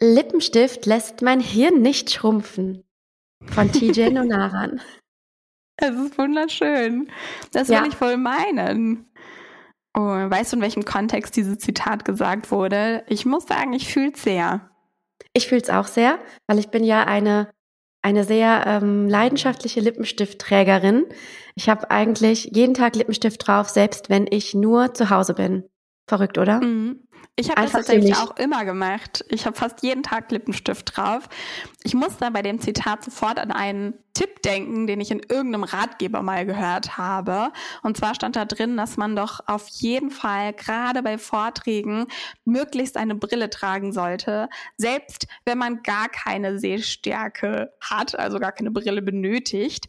[0.00, 2.84] Lippenstift lässt mein Hirn nicht schrumpfen.
[3.46, 4.80] Von TJ Nonaran.
[5.76, 7.10] Es ist wunderschön.
[7.52, 7.82] Das ja.
[7.82, 9.06] will ich wohl meinen.
[9.94, 13.04] Oh, weißt du, in welchem Kontext dieses Zitat gesagt wurde?
[13.08, 14.70] Ich muss sagen, ich fühle es sehr.
[15.32, 17.50] Ich fühle es auch sehr, weil ich bin ja eine,
[18.02, 21.06] eine sehr ähm, leidenschaftliche Lippenstiftträgerin.
[21.54, 25.64] Ich habe eigentlich jeden Tag Lippenstift drauf, selbst wenn ich nur zu Hause bin.
[26.08, 26.60] Verrückt, oder?
[26.60, 27.06] Mhm.
[27.40, 29.24] Ich habe das tatsächlich auch immer gemacht.
[29.30, 31.26] Ich habe fast jeden Tag Lippenstift drauf.
[31.82, 35.64] Ich muss da bei dem Zitat sofort an einen Tipp denken, den ich in irgendeinem
[35.64, 37.50] Ratgeber mal gehört habe.
[37.82, 42.08] Und zwar stand da drin, dass man doch auf jeden Fall gerade bei Vorträgen
[42.44, 48.70] möglichst eine Brille tragen sollte, selbst wenn man gar keine Sehstärke hat, also gar keine
[48.70, 49.88] Brille benötigt.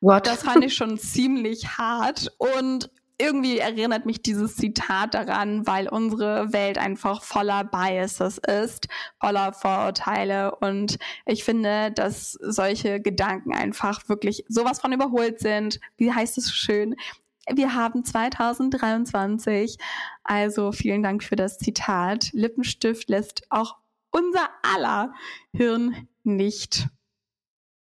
[0.00, 0.26] What?
[0.26, 6.52] Das fand ich schon ziemlich hart und irgendwie erinnert mich dieses Zitat daran, weil unsere
[6.52, 14.44] Welt einfach voller Biases ist, voller Vorurteile und ich finde, dass solche Gedanken einfach wirklich
[14.48, 15.80] sowas von überholt sind.
[15.96, 16.96] Wie heißt es schön?
[17.52, 19.78] Wir haben 2023.
[20.24, 22.30] Also vielen Dank für das Zitat.
[22.32, 23.76] Lippenstift lässt auch
[24.10, 25.14] unser aller
[25.52, 26.88] Hirn nicht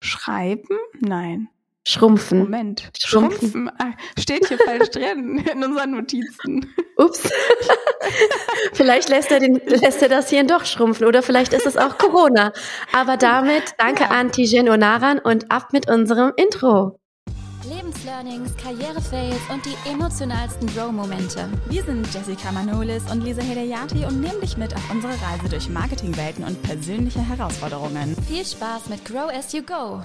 [0.02, 0.78] schreiben?
[1.00, 1.50] Nein.
[1.84, 2.40] Schrumpfen.
[2.40, 2.92] Moment.
[2.98, 3.52] Schrumpfen.
[3.52, 3.72] Schrumpfen.
[3.80, 6.72] Ah, steht hier falsch drin in unseren Notizen.
[6.98, 7.28] Ups.
[8.74, 11.98] vielleicht lässt er, den, lässt er das hier doch schrumpfen oder vielleicht ist es auch
[11.98, 12.54] Corona.
[12.94, 14.10] Aber damit danke ja.
[14.10, 17.00] an Tijen Onaran und ab mit unserem Intro.
[17.68, 21.50] Lebenslearnings, Karrierefails und die emotionalsten Grow-Momente.
[21.70, 25.70] Wir sind Jessica Manolis und Lisa Hedayati und nehmen dich mit auf unsere Reise durch
[25.70, 28.16] Marketingwelten und persönliche Herausforderungen.
[28.28, 30.04] Viel Spaß mit Grow as you go.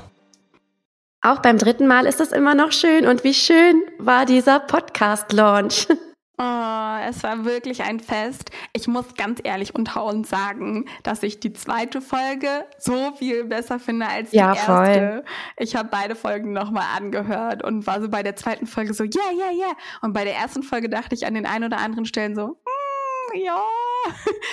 [1.20, 3.06] Auch beim dritten Mal ist es immer noch schön.
[3.06, 5.88] Und wie schön war dieser Podcast-Launch?
[6.38, 8.50] Oh, es war wirklich ein Fest.
[8.74, 13.78] Ich muss ganz ehrlich unter uns sagen, dass ich die zweite Folge so viel besser
[13.78, 14.66] finde als die ja, erste.
[14.66, 15.24] Voll.
[15.56, 19.32] Ich habe beide Folgen nochmal angehört und war so bei der zweiten Folge so, yeah,
[19.32, 19.76] yeah, yeah.
[20.02, 23.36] Und bei der ersten Folge dachte ich an den ein oder anderen Stellen so, mm,
[23.38, 23.62] ja,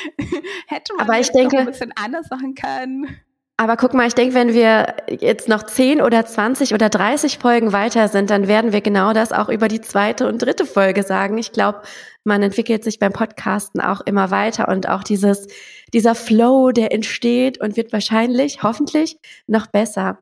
[0.68, 3.20] hätte man Aber ich denke, ein bisschen anders machen können.
[3.64, 7.72] Aber guck mal, ich denke, wenn wir jetzt noch 10 oder 20 oder 30 Folgen
[7.72, 11.38] weiter sind, dann werden wir genau das auch über die zweite und dritte Folge sagen.
[11.38, 11.82] Ich glaube,
[12.26, 15.48] man entwickelt sich beim Podcasten auch immer weiter und auch dieses,
[15.94, 20.20] dieser Flow, der entsteht und wird wahrscheinlich, hoffentlich noch besser.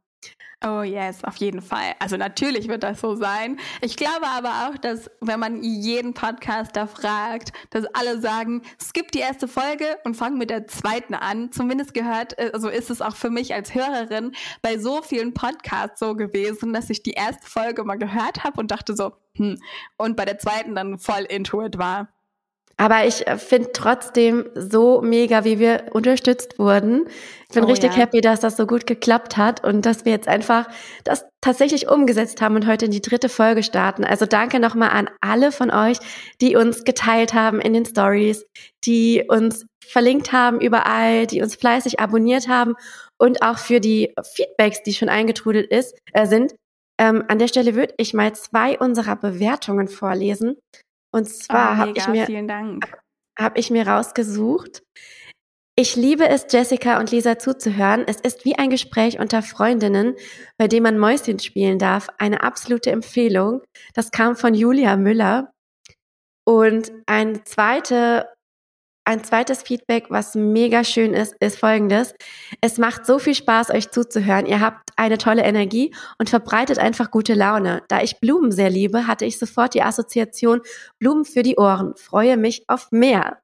[0.63, 1.95] Oh yes, auf jeden Fall.
[1.97, 3.57] Also natürlich wird das so sein.
[3.81, 9.19] Ich glaube aber auch, dass wenn man jeden Podcaster fragt, dass alle sagen, skip die
[9.19, 11.51] erste Folge und fang mit der zweiten an.
[11.51, 16.15] Zumindest gehört, also ist es auch für mich als Hörerin bei so vielen Podcasts so
[16.15, 19.59] gewesen, dass ich die erste Folge mal gehört habe und dachte so, hm,
[19.97, 22.09] und bei der zweiten dann voll into it war.
[22.77, 27.07] Aber ich äh, finde trotzdem so mega, wie wir unterstützt wurden.
[27.49, 27.97] Ich bin oh, richtig ja.
[27.97, 30.67] happy, dass das so gut geklappt hat und dass wir jetzt einfach
[31.03, 34.05] das tatsächlich umgesetzt haben und heute in die dritte Folge starten.
[34.05, 35.97] Also danke nochmal an alle von euch,
[36.39, 38.45] die uns geteilt haben in den Stories,
[38.85, 42.75] die uns verlinkt haben überall, die uns fleißig abonniert haben
[43.17, 46.55] und auch für die Feedbacks, die schon eingetrudelt ist, äh, sind.
[46.99, 50.55] Ähm, an der Stelle würde ich mal zwei unserer Bewertungen vorlesen.
[51.11, 52.79] Und zwar oh, habe ich mir
[53.37, 54.83] habe ich mir rausgesucht.
[55.75, 58.03] Ich liebe es, Jessica und Lisa zuzuhören.
[58.05, 60.15] Es ist wie ein Gespräch unter Freundinnen,
[60.57, 62.09] bei dem man Mäuschen spielen darf.
[62.17, 63.61] Eine absolute Empfehlung.
[63.93, 65.53] Das kam von Julia Müller.
[66.45, 68.27] Und eine zweite
[69.03, 72.13] ein zweites Feedback, was mega schön ist, ist folgendes.
[72.61, 74.45] Es macht so viel Spaß, euch zuzuhören.
[74.45, 77.81] Ihr habt eine tolle Energie und verbreitet einfach gute Laune.
[77.87, 80.61] Da ich Blumen sehr liebe, hatte ich sofort die Assoziation
[80.99, 81.95] Blumen für die Ohren.
[81.97, 83.40] Freue mich auf mehr.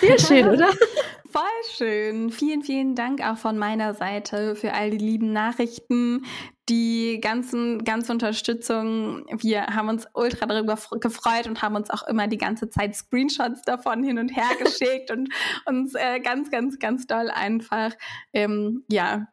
[0.00, 0.70] Sehr schön, oder?
[1.30, 1.42] Voll
[1.76, 2.30] schön.
[2.30, 6.24] Vielen, vielen Dank auch von meiner Seite für all die lieben Nachrichten,
[6.68, 9.26] die ganzen, ganze Unterstützung.
[9.42, 13.62] Wir haben uns ultra darüber gefreut und haben uns auch immer die ganze Zeit Screenshots
[13.62, 15.28] davon hin und her geschickt und
[15.66, 17.94] uns äh, ganz, ganz, ganz doll einfach,
[18.32, 19.26] ähm, ja,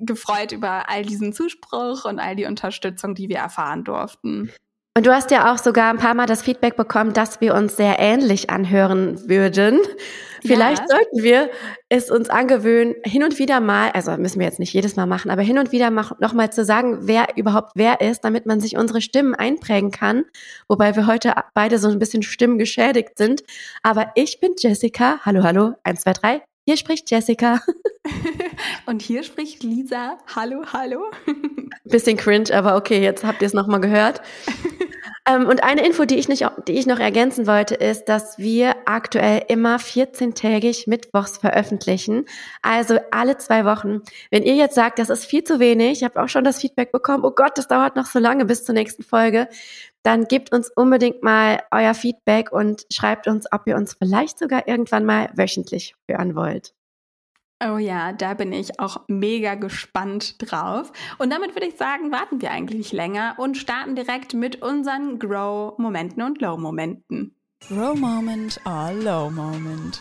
[0.00, 4.52] gefreut über all diesen Zuspruch und all die Unterstützung, die wir erfahren durften.
[4.96, 7.76] Und du hast ja auch sogar ein paar Mal das Feedback bekommen, dass wir uns
[7.76, 9.78] sehr ähnlich anhören würden.
[10.42, 10.88] Vielleicht ja.
[10.88, 11.50] sollten wir
[11.88, 15.30] es uns angewöhnen, hin und wieder mal, also müssen wir jetzt nicht jedes Mal machen,
[15.30, 19.00] aber hin und wieder nochmal zu sagen, wer überhaupt wer ist, damit man sich unsere
[19.00, 20.24] Stimmen einprägen kann.
[20.68, 23.42] Wobei wir heute beide so ein bisschen Stimmen geschädigt sind.
[23.82, 25.20] Aber ich bin Jessica.
[25.24, 25.74] Hallo, hallo.
[25.84, 26.47] Eins, zwei, drei.
[26.68, 27.62] Hier spricht Jessica.
[28.84, 30.18] Und hier spricht Lisa.
[30.36, 31.02] Hallo, hallo.
[31.84, 34.20] Bisschen cringe, aber okay, jetzt habt ihr es nochmal gehört.
[35.28, 38.74] Ähm, und eine Info, die ich, nicht, die ich noch ergänzen wollte, ist, dass wir
[38.86, 42.24] aktuell immer 14-tägig mittwochs veröffentlichen.
[42.62, 44.00] Also alle zwei Wochen.
[44.30, 46.92] Wenn ihr jetzt sagt, das ist viel zu wenig, ich habe auch schon das Feedback
[46.92, 49.48] bekommen, oh Gott, das dauert noch so lange bis zur nächsten Folge,
[50.02, 54.68] dann gebt uns unbedingt mal euer Feedback und schreibt uns, ob ihr uns vielleicht sogar
[54.68, 56.74] irgendwann mal wöchentlich hören wollt.
[57.64, 60.92] Oh ja, da bin ich auch mega gespannt drauf.
[61.18, 65.18] Und damit würde ich sagen, warten wir eigentlich nicht länger und starten direkt mit unseren
[65.18, 67.34] Grow-Momenten und Low-Momenten.
[67.68, 70.00] Grow-Moment or Low-Moment.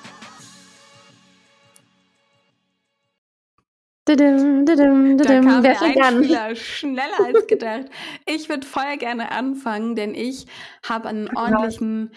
[4.16, 7.86] Da kam der Einspieler schneller als gedacht.
[8.26, 10.48] Ich würde voll gerne anfangen, denn ich
[10.88, 12.12] habe einen ordentlichen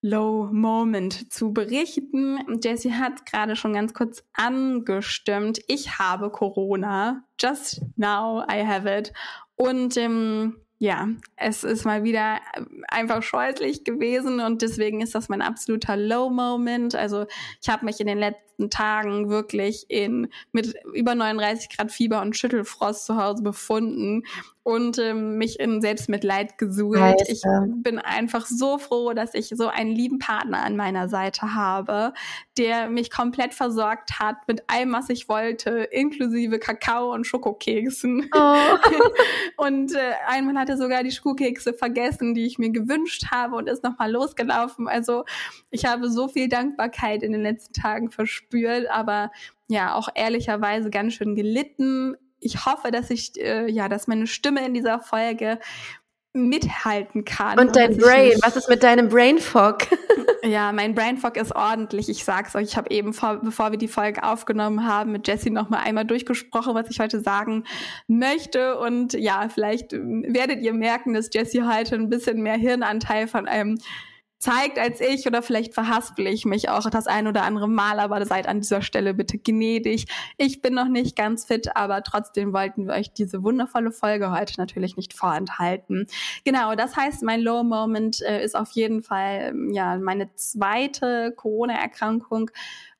[0.00, 2.38] Low Moment zu berichten.
[2.62, 5.60] Jessie hat gerade schon ganz kurz angestimmt.
[5.66, 7.24] Ich habe Corona.
[7.40, 9.14] Just now I have it.
[9.56, 12.40] Und ähm, ja, es ist mal wieder
[12.88, 16.94] einfach scheußlich gewesen und deswegen ist das mein absoluter Low Moment.
[16.94, 17.24] Also
[17.62, 22.36] ich habe mich in den letzten Tagen wirklich in mit über 39 Grad Fieber und
[22.36, 24.24] Schüttelfrost zu Hause befunden
[24.64, 26.98] und ähm, mich in Selbstmitleid gesuhlt.
[26.98, 27.30] Heiße.
[27.30, 27.42] Ich
[27.82, 32.14] bin einfach so froh, dass ich so einen lieben Partner an meiner Seite habe,
[32.56, 38.30] der mich komplett versorgt hat mit allem, was ich wollte, inklusive Kakao und Schokokeksen.
[38.34, 38.54] Oh.
[39.58, 43.68] und äh, einmal hat er sogar die Schokokekse vergessen, die ich mir gewünscht habe und
[43.68, 44.88] ist nochmal losgelaufen.
[44.88, 45.24] Also
[45.70, 49.30] ich habe so viel Dankbarkeit in den letzten Tagen verspürt, aber
[49.68, 54.64] ja, auch ehrlicherweise ganz schön gelitten ich hoffe, dass ich, äh, ja, dass meine Stimme
[54.66, 55.58] in dieser Folge
[56.34, 57.58] mithalten kann.
[57.60, 59.78] Und dein Brain, was ist mit deinem Brain Fog?
[60.42, 62.08] ja, mein Brain Fog ist ordentlich.
[62.08, 65.50] Ich sag's euch, ich habe eben, vor, bevor wir die Folge aufgenommen haben, mit Jessie
[65.50, 67.64] noch mal einmal durchgesprochen, was ich heute sagen
[68.08, 68.78] möchte.
[68.78, 73.46] Und ja, vielleicht ähm, werdet ihr merken, dass Jessie heute ein bisschen mehr Hirnanteil von
[73.46, 73.78] einem
[74.44, 78.26] zeigt als ich oder vielleicht verhaspel ich mich auch das ein oder andere Mal, aber
[78.26, 80.04] seid an dieser Stelle bitte gnädig.
[80.36, 84.52] Ich bin noch nicht ganz fit, aber trotzdem wollten wir euch diese wundervolle Folge heute
[84.58, 86.08] natürlich nicht vorenthalten.
[86.44, 91.32] Genau, das heißt, mein Low Moment äh, ist auf jeden Fall ähm, ja meine zweite
[91.34, 92.50] Corona-Erkrankung.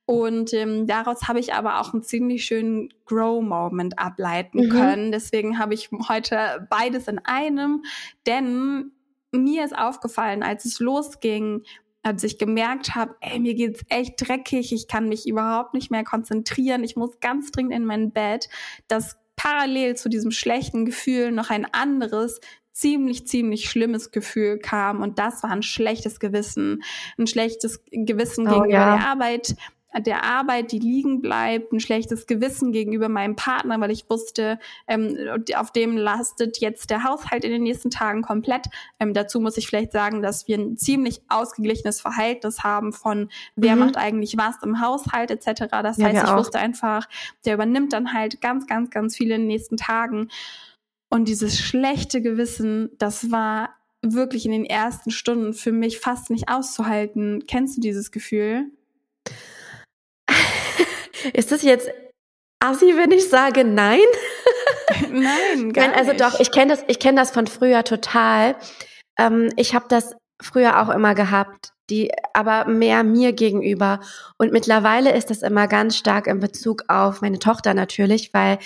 [0.06, 4.70] Und ähm, daraus habe ich aber auch einen ziemlich schönen Grow-Moment ableiten mhm.
[4.70, 5.12] können.
[5.12, 7.82] Deswegen habe ich heute beides in einem,
[8.26, 8.92] denn
[9.34, 11.62] mir ist aufgefallen, als es losging,
[12.02, 16.04] als ich gemerkt habe, ey, mir geht's echt dreckig, ich kann mich überhaupt nicht mehr
[16.04, 18.48] konzentrieren, ich muss ganz dringend in mein Bett,
[18.88, 22.40] dass parallel zu diesem schlechten Gefühl noch ein anderes,
[22.72, 26.82] ziemlich, ziemlich schlimmes Gefühl kam und das war ein schlechtes Gewissen.
[27.16, 28.96] Ein schlechtes Gewissen oh, gegenüber ja.
[28.96, 29.54] der Arbeit,
[30.00, 34.58] der Arbeit, die liegen bleibt, ein schlechtes Gewissen gegenüber meinem Partner, weil ich wusste,
[34.88, 35.16] ähm,
[35.56, 38.66] auf dem lastet jetzt der Haushalt in den nächsten Tagen komplett.
[38.98, 43.74] Ähm, dazu muss ich vielleicht sagen, dass wir ein ziemlich ausgeglichenes Verhältnis haben von wer
[43.74, 43.80] mhm.
[43.80, 45.66] macht eigentlich was im Haushalt etc.
[45.82, 46.38] Das ja, heißt, ich auch.
[46.38, 47.08] wusste einfach,
[47.44, 50.28] der übernimmt dann halt ganz, ganz, ganz viele in den nächsten Tagen.
[51.08, 53.70] Und dieses schlechte Gewissen, das war
[54.02, 57.44] wirklich in den ersten Stunden für mich fast nicht auszuhalten.
[57.46, 58.66] Kennst du dieses Gefühl?
[61.32, 61.90] Ist das jetzt
[62.60, 64.00] assi, wenn ich sage nein?
[65.10, 66.20] Nein, gar nein, also nicht.
[66.20, 68.56] doch, ich kenne das, ich kenne das von früher total.
[69.18, 74.00] Ähm, ich habe das früher auch immer gehabt, die aber mehr mir gegenüber.
[74.38, 78.58] Und mittlerweile ist das immer ganz stark in Bezug auf meine Tochter natürlich, weil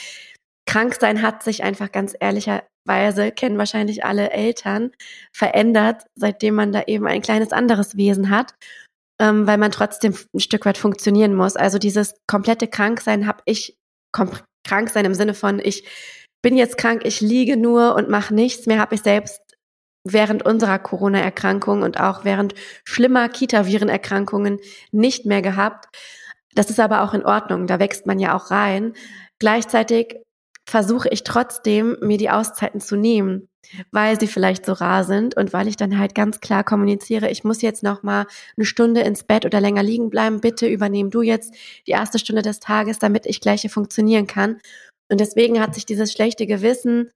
[0.66, 4.90] krank sein hat sich einfach ganz ehrlicherweise, kennen wahrscheinlich alle Eltern,
[5.32, 8.54] verändert, seitdem man da eben ein kleines anderes Wesen hat
[9.18, 11.56] ähm, weil man trotzdem ein Stück weit funktionieren muss.
[11.56, 13.76] Also dieses komplette Kranksein habe ich,
[14.12, 15.84] krank sein im Sinne von, ich
[16.42, 19.40] bin jetzt krank, ich liege nur und mache nichts mehr, habe ich selbst
[20.04, 24.58] während unserer Corona-Erkrankung und auch während schlimmer Kita-Viren-Erkrankungen
[24.92, 25.86] nicht mehr gehabt.
[26.54, 28.94] Das ist aber auch in Ordnung, da wächst man ja auch rein.
[29.38, 30.16] Gleichzeitig
[30.68, 33.48] versuche ich trotzdem, mir die Auszeiten zu nehmen,
[33.90, 37.44] weil sie vielleicht so rar sind und weil ich dann halt ganz klar kommuniziere, ich
[37.44, 40.40] muss jetzt noch mal eine Stunde ins Bett oder länger liegen bleiben.
[40.40, 41.54] Bitte übernehm du jetzt
[41.86, 44.58] die erste Stunde des Tages, damit ich gleich hier funktionieren kann.
[45.10, 47.10] Und deswegen hat sich dieses schlechte Gewissen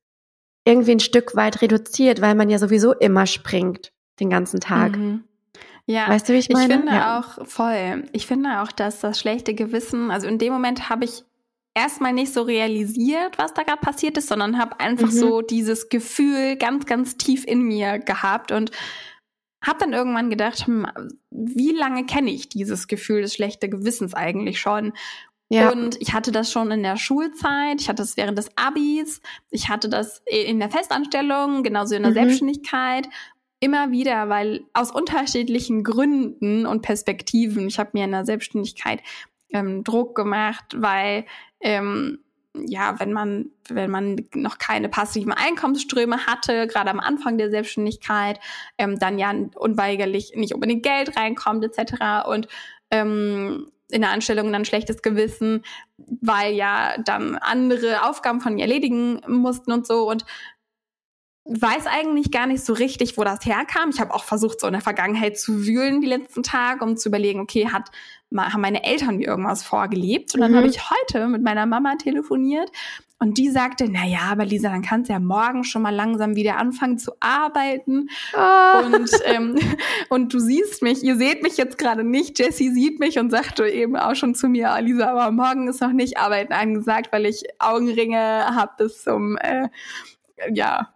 [0.64, 4.96] irgendwie ein Stück weit reduziert, weil man ja sowieso immer springt den ganzen Tag.
[4.96, 5.24] Mhm.
[5.86, 6.74] Ja, weißt du, wie ich meine?
[6.74, 7.18] Ich finde ja.
[7.18, 8.04] auch voll.
[8.12, 11.24] Ich finde auch, dass das schlechte Gewissen, also in dem Moment habe ich
[11.74, 15.18] erstmal nicht so realisiert, was da gerade passiert ist, sondern habe einfach mhm.
[15.18, 18.70] so dieses Gefühl ganz, ganz tief in mir gehabt und
[19.64, 20.86] habe dann irgendwann gedacht, hm,
[21.30, 24.92] wie lange kenne ich dieses Gefühl des schlechten Gewissens eigentlich schon?
[25.48, 25.70] Ja.
[25.70, 29.68] Und ich hatte das schon in der Schulzeit, ich hatte das während des Abis, ich
[29.68, 32.16] hatte das in der Festanstellung, genauso in der mhm.
[32.16, 33.08] Selbstständigkeit.
[33.60, 39.02] immer wieder, weil aus unterschiedlichen Gründen und Perspektiven, ich habe mir in der Selbstständigkeit
[39.52, 41.26] ähm, Druck gemacht, weil
[41.62, 42.18] ähm,
[42.54, 48.38] ja, wenn man, wenn man noch keine passiven Einkommensströme hatte, gerade am Anfang der Selbstständigkeit,
[48.76, 52.26] ähm, dann ja unweigerlich nicht unbedingt Geld reinkommt, etc.
[52.28, 52.48] Und
[52.90, 55.64] ähm, in der Anstellung dann schlechtes Gewissen,
[55.96, 60.08] weil ja dann andere Aufgaben von mir erledigen mussten und so.
[60.08, 60.24] Und
[61.44, 63.90] weiß eigentlich gar nicht so richtig, wo das herkam.
[63.90, 67.08] Ich habe auch versucht, so in der Vergangenheit zu wühlen die letzten Tage, um zu
[67.08, 67.90] überlegen, okay, hat
[68.36, 70.34] haben meine Eltern mir irgendwas vorgelebt?
[70.34, 70.56] Und dann mhm.
[70.56, 72.70] habe ich heute mit meiner Mama telefoniert
[73.22, 76.34] und die sagte, na ja, aber Lisa, dann kannst du ja morgen schon mal langsam
[76.34, 78.08] wieder anfangen zu arbeiten.
[78.34, 78.84] Oh.
[78.84, 79.56] Und, ähm,
[80.08, 82.40] und du siehst mich, ihr seht mich jetzt gerade nicht.
[82.40, 85.80] Jessie sieht mich und sagte eben auch schon zu mir, oh, Lisa, aber morgen ist
[85.80, 89.68] noch nicht Arbeiten angesagt, weil ich Augenringe habe bis zum, äh,
[90.52, 90.92] ja,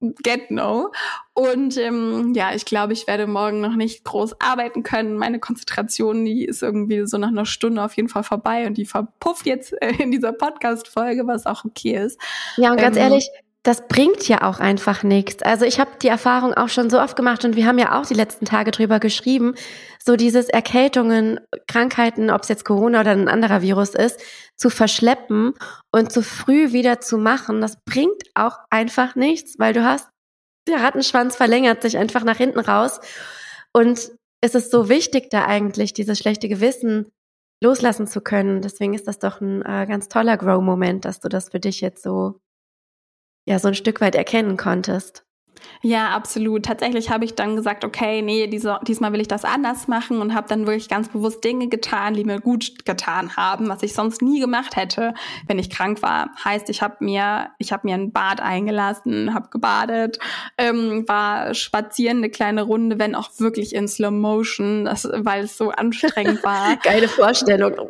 [0.00, 0.92] Get No.
[1.34, 5.16] Und ähm, ja, ich glaube, ich werde morgen noch nicht groß arbeiten können.
[5.16, 8.86] Meine Konzentration, die ist irgendwie so nach einer Stunde auf jeden Fall vorbei und die
[8.86, 12.20] verpufft jetzt äh, in dieser Podcast-Folge, was auch okay ist.
[12.56, 13.30] Ja, und ganz ähm, ehrlich,
[13.66, 15.42] das bringt ja auch einfach nichts.
[15.42, 18.06] Also ich habe die Erfahrung auch schon so oft gemacht und wir haben ja auch
[18.06, 19.56] die letzten Tage drüber geschrieben,
[20.04, 24.20] so dieses Erkältungen, Krankheiten, ob es jetzt Corona oder ein anderer Virus ist,
[24.54, 25.54] zu verschleppen
[25.92, 30.08] und zu früh wieder zu machen, das bringt auch einfach nichts, weil du hast,
[30.68, 33.00] der Rattenschwanz verlängert sich einfach nach hinten raus
[33.72, 37.10] und es ist so wichtig, da eigentlich dieses schlechte Gewissen
[37.60, 38.60] loslassen zu können.
[38.60, 42.02] Deswegen ist das doch ein äh, ganz toller Grow-Moment, dass du das für dich jetzt
[42.02, 42.38] so
[43.46, 45.25] ja so ein Stück weit erkennen konntest.
[45.82, 46.64] Ja, absolut.
[46.64, 50.34] Tatsächlich habe ich dann gesagt, okay, nee, diese, diesmal will ich das anders machen und
[50.34, 54.22] habe dann wirklich ganz bewusst Dinge getan, die mir gut getan haben, was ich sonst
[54.22, 55.14] nie gemacht hätte,
[55.46, 56.30] wenn ich krank war.
[56.44, 60.18] Heißt, ich habe mir, ich habe mir ein Bad eingelassen, habe gebadet,
[60.58, 65.56] ähm, war spazieren eine kleine Runde, wenn auch wirklich in Slow Motion, das, weil es
[65.56, 66.76] so anstrengend war.
[66.82, 67.72] Geile Vorstellung.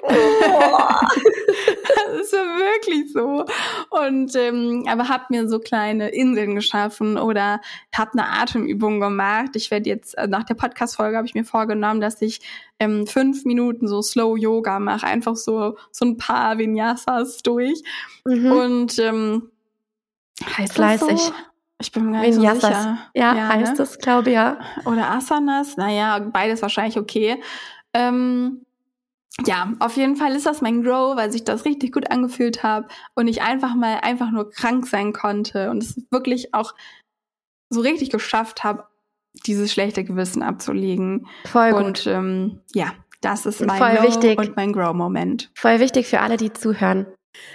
[2.07, 3.45] das ist ja wirklich so.
[3.91, 7.56] Und ähm, aber habe mir so kleine Inseln geschaffen oder
[7.95, 9.51] habe eine Atemübung gemacht.
[9.55, 12.41] Ich werde jetzt äh, nach der Podcast-Folge habe ich mir vorgenommen, dass ich
[12.79, 17.83] ähm, fünf Minuten so Slow Yoga mache, einfach so so ein paar Vinyasas durch.
[18.25, 18.53] Mhm.
[18.53, 19.51] Und ähm,
[20.57, 21.09] heißt Fleißig.
[21.09, 21.33] das so?
[21.81, 22.63] Ich bin mir gar nicht Vinyasas.
[22.63, 22.99] so sicher.
[23.15, 23.79] Ja, ja heißt ne?
[23.79, 24.59] das, glaube ich, ja.
[24.85, 25.77] Oder Asanas.
[25.77, 27.43] Naja, beides wahrscheinlich okay.
[27.93, 28.67] Ähm,
[29.45, 32.89] ja, auf jeden Fall ist das mein Grow, weil sich das richtig gut angefühlt habe
[33.15, 36.75] und ich einfach mal einfach nur krank sein konnte und es wirklich auch
[37.71, 38.85] so richtig geschafft habe,
[39.47, 41.27] dieses schlechte Gewissen abzulegen.
[41.45, 41.85] Voll gut.
[41.85, 44.39] Und ähm, ja, das ist mein Voll Low wichtig.
[44.39, 45.51] und mein Grow-Moment.
[45.55, 47.07] Voll wichtig für alle, die zuhören.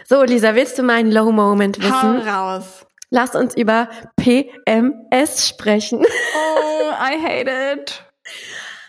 [0.08, 1.92] So, Lisa, willst du meinen Low-Moment wissen?
[2.26, 2.86] Hau raus.
[3.10, 6.00] Lass uns über PMS sprechen.
[6.00, 8.06] Oh, I hate it.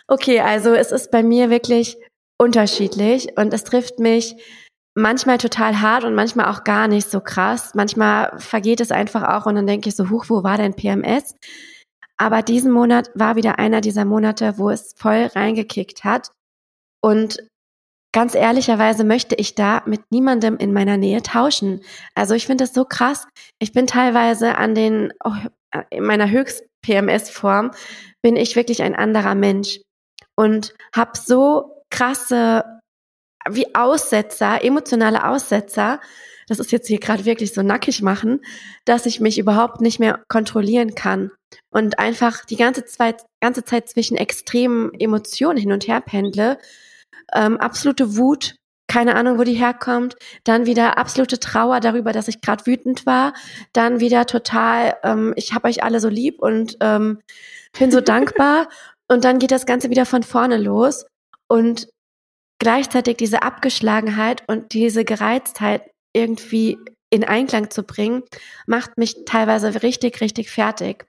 [0.07, 1.97] Okay, also es ist bei mir wirklich
[2.39, 4.37] unterschiedlich und es trifft mich
[4.95, 7.75] manchmal total hart und manchmal auch gar nicht so krass.
[7.75, 11.35] Manchmal vergeht es einfach auch und dann denke ich so, huch, wo war denn PMS?
[12.17, 16.31] Aber diesen Monat war wieder einer dieser Monate, wo es voll reingekickt hat.
[17.03, 17.39] Und
[18.13, 21.81] ganz ehrlicherweise möchte ich da mit niemandem in meiner Nähe tauschen.
[22.15, 23.27] Also ich finde das so krass.
[23.59, 25.33] Ich bin teilweise an den, oh,
[25.91, 27.73] in meiner Höchst-PMS-Form
[28.23, 29.81] bin ich wirklich ein anderer Mensch
[30.37, 32.81] und habe so krasse
[33.49, 36.01] wie Aussetzer, emotionale Aussetzer,
[36.49, 38.41] das ist jetzt hier gerade wirklich so nackig machen,
[38.85, 41.31] dass ich mich überhaupt nicht mehr kontrollieren kann
[41.71, 46.59] und einfach die ganze Zeit, ganze Zeit zwischen extremen Emotionen hin und her pendle.
[47.33, 48.57] Ähm, absolute Wut,
[48.89, 53.33] keine Ahnung, wo die herkommt, dann wieder absolute Trauer darüber, dass ich gerade wütend war,
[53.73, 57.21] dann wieder total, ähm, ich habe euch alle so lieb und ähm,
[57.79, 58.69] bin so dankbar.
[59.09, 61.05] Und dann geht das Ganze wieder von vorne los.
[61.47, 61.92] Und
[62.63, 66.79] gleichzeitig diese Abgeschlagenheit und diese Gereiztheit irgendwie
[67.11, 68.23] in Einklang zu bringen,
[68.67, 71.05] macht mich teilweise richtig, richtig fertig.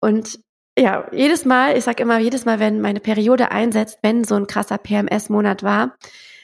[0.00, 0.40] Und
[0.76, 4.48] ja, jedes Mal, ich sag immer, jedes Mal, wenn meine Periode einsetzt, wenn so ein
[4.48, 5.94] krasser PMS-Monat war,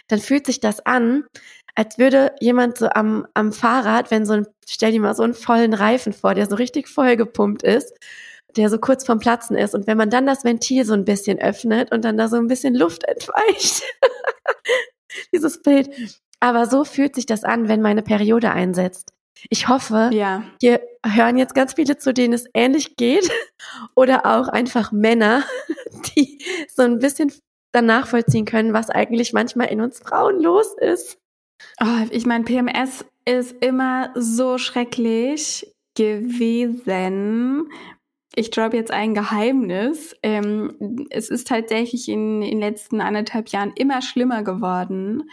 [0.07, 1.25] dann fühlt sich das an,
[1.75, 5.35] als würde jemand so am, am Fahrrad, wenn so ein, stell dir mal so einen
[5.35, 7.92] vollen Reifen vor, der so richtig voll gepumpt ist,
[8.57, 9.75] der so kurz vorm Platzen ist.
[9.75, 12.49] Und wenn man dann das Ventil so ein bisschen öffnet und dann da so ein
[12.49, 13.83] bisschen Luft entweicht,
[15.33, 15.90] dieses Bild.
[16.40, 19.12] Aber so fühlt sich das an, wenn meine Periode einsetzt.
[19.50, 20.43] Ich hoffe, ja.
[20.61, 23.31] hier hören jetzt ganz viele, zu denen es ähnlich geht.
[23.95, 25.45] Oder auch einfach Männer,
[26.17, 26.40] die
[26.75, 27.33] so ein bisschen
[27.73, 31.19] dann nachvollziehen können, was eigentlich manchmal in uns Frauen los ist.
[31.81, 37.69] Oh, ich meine, PMS ist immer so schrecklich gewesen,
[38.38, 40.14] ich droppe jetzt ein Geheimnis.
[40.23, 45.28] Ähm, es ist tatsächlich in, in den letzten anderthalb Jahren immer schlimmer geworden.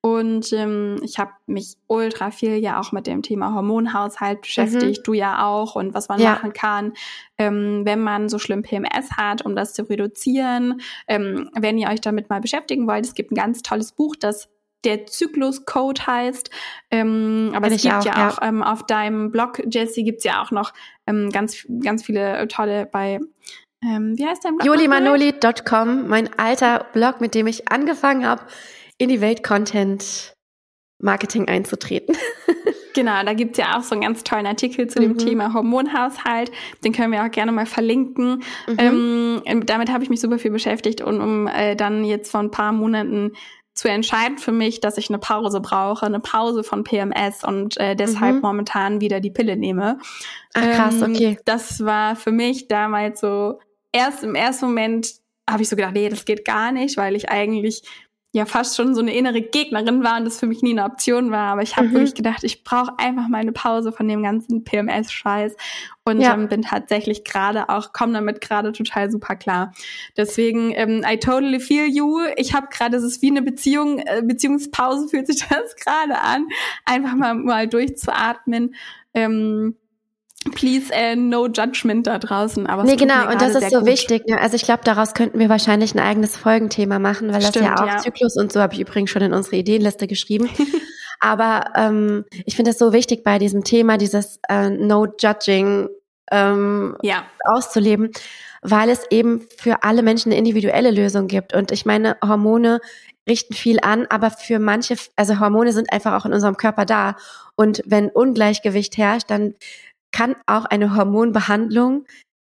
[0.00, 5.02] Und ähm, ich habe mich ultra viel ja auch mit dem Thema Hormonhaushalt beschäftigt, mhm.
[5.04, 6.32] du ja auch, und was man ja.
[6.32, 6.92] machen kann,
[7.36, 10.80] ähm, wenn man so schlimm PMS hat, um das zu reduzieren.
[11.08, 14.48] Ähm, wenn ihr euch damit mal beschäftigen wollt, es gibt ein ganz tolles Buch, das
[14.84, 16.50] der Zyklus-Code heißt.
[16.90, 20.42] Ähm, aber Bin es gibt auch, ja auch ähm, auf deinem Blog, Jesse, gibt's ja
[20.42, 20.72] auch noch
[21.06, 23.20] ähm, ganz, ganz viele tolle bei
[23.82, 24.66] ähm, wie heißt dein Blog?
[24.66, 28.42] julimanoli.com, mein alter Blog, mit dem ich angefangen habe,
[28.98, 30.34] in die Welt Content
[31.00, 32.16] Marketing einzutreten.
[32.94, 35.18] Genau, da gibt's ja auch so einen ganz tollen Artikel zu dem mhm.
[35.18, 36.50] Thema Hormonhaushalt.
[36.82, 38.42] Den können wir auch gerne mal verlinken.
[38.66, 39.42] Mhm.
[39.46, 42.50] Ähm, damit habe ich mich super viel beschäftigt und um äh, dann jetzt vor ein
[42.50, 43.34] paar Monaten
[43.78, 47.94] zu entscheiden für mich, dass ich eine Pause brauche, eine Pause von PMS und äh,
[47.94, 48.40] deshalb mhm.
[48.40, 50.00] momentan wieder die Pille nehme.
[50.52, 51.38] Ach krass, ähm, okay.
[51.44, 53.60] Das war für mich damals so,
[53.92, 55.12] erst im ersten Moment
[55.48, 57.82] habe ich so gedacht, nee, das geht gar nicht, weil ich eigentlich
[58.32, 61.30] ja fast schon so eine innere Gegnerin war und das für mich nie eine Option
[61.30, 61.52] war.
[61.52, 61.92] Aber ich habe mhm.
[61.92, 65.56] wirklich gedacht, ich brauche einfach mal eine Pause von dem ganzen PMS-Scheiß
[66.04, 66.34] und ja.
[66.34, 69.72] ähm, bin tatsächlich gerade auch, komme damit gerade total super klar.
[70.16, 72.20] Deswegen, ähm, I totally feel you.
[72.36, 76.46] Ich habe gerade, es ist wie eine Beziehung, äh, Beziehungspause fühlt sich das gerade an,
[76.84, 78.74] einfach mal, mal durchzuatmen.
[79.14, 79.76] Ähm,
[80.54, 82.66] please uh, no judgment da draußen.
[82.66, 83.88] Aber nee, genau, und das ist so gut.
[83.88, 84.26] wichtig.
[84.26, 84.40] Ne?
[84.40, 87.84] Also ich glaube, daraus könnten wir wahrscheinlich ein eigenes Folgenthema machen, weil Stimmt, das ja
[87.84, 87.98] auch ja.
[87.98, 90.48] Zyklus und so habe ich übrigens schon in unsere Ideenliste geschrieben.
[91.20, 95.88] aber ähm, ich finde es so wichtig bei diesem Thema, dieses äh, No Judging
[96.30, 97.24] ähm, ja.
[97.44, 98.10] auszuleben,
[98.62, 101.54] weil es eben für alle Menschen eine individuelle Lösung gibt.
[101.54, 102.80] Und ich meine, Hormone
[103.28, 107.16] richten viel an, aber für manche, also Hormone sind einfach auch in unserem Körper da.
[107.56, 109.54] Und wenn Ungleichgewicht herrscht, dann
[110.12, 112.06] kann auch eine Hormonbehandlung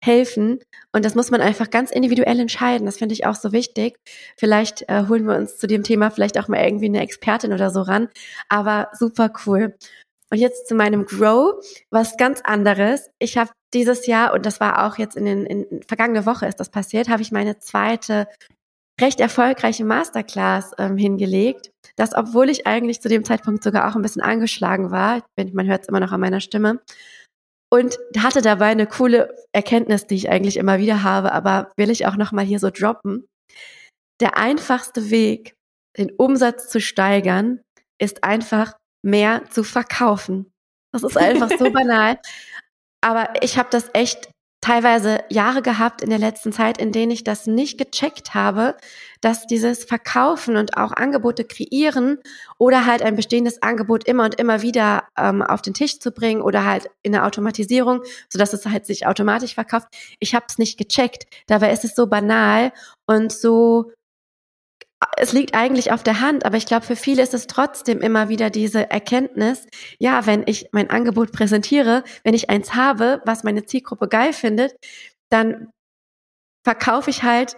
[0.04, 0.60] helfen.
[0.92, 2.86] Und das muss man einfach ganz individuell entscheiden.
[2.86, 3.96] Das finde ich auch so wichtig.
[4.36, 7.70] Vielleicht äh, holen wir uns zu dem Thema vielleicht auch mal irgendwie eine Expertin oder
[7.70, 8.08] so ran.
[8.48, 9.74] Aber super cool.
[10.30, 11.54] Und jetzt zu meinem Grow,
[11.90, 13.08] was ganz anderes.
[13.18, 16.60] Ich habe dieses Jahr, und das war auch jetzt in den in, vergangene Woche ist
[16.60, 18.28] das passiert, habe ich meine zweite
[19.00, 21.72] recht erfolgreiche Masterclass ähm, hingelegt.
[21.96, 25.24] Das, obwohl ich eigentlich zu dem Zeitpunkt sogar auch ein bisschen angeschlagen war.
[25.52, 26.80] Man hört es immer noch an meiner Stimme
[27.70, 32.06] und hatte dabei eine coole Erkenntnis, die ich eigentlich immer wieder habe, aber will ich
[32.06, 33.26] auch noch mal hier so droppen.
[34.20, 35.54] Der einfachste Weg,
[35.98, 37.60] den Umsatz zu steigern,
[38.00, 40.52] ist einfach mehr zu verkaufen.
[40.92, 42.18] Das ist einfach so banal.
[43.00, 44.30] Aber ich habe das echt
[44.64, 48.76] teilweise Jahre gehabt in der letzten Zeit, in denen ich das nicht gecheckt habe,
[49.20, 52.16] dass dieses Verkaufen und auch Angebote kreieren
[52.56, 56.40] oder halt ein bestehendes Angebot immer und immer wieder ähm, auf den Tisch zu bringen
[56.40, 58.00] oder halt in der Automatisierung,
[58.30, 59.88] sodass es halt sich automatisch verkauft.
[60.18, 61.26] Ich habe es nicht gecheckt.
[61.46, 62.72] Dabei ist es so banal
[63.04, 63.92] und so
[65.16, 68.28] es liegt eigentlich auf der Hand, aber ich glaube, für viele ist es trotzdem immer
[68.28, 69.66] wieder diese Erkenntnis,
[69.98, 74.74] ja, wenn ich mein Angebot präsentiere, wenn ich eins habe, was meine Zielgruppe geil findet,
[75.30, 75.70] dann
[76.64, 77.56] verkaufe ich halt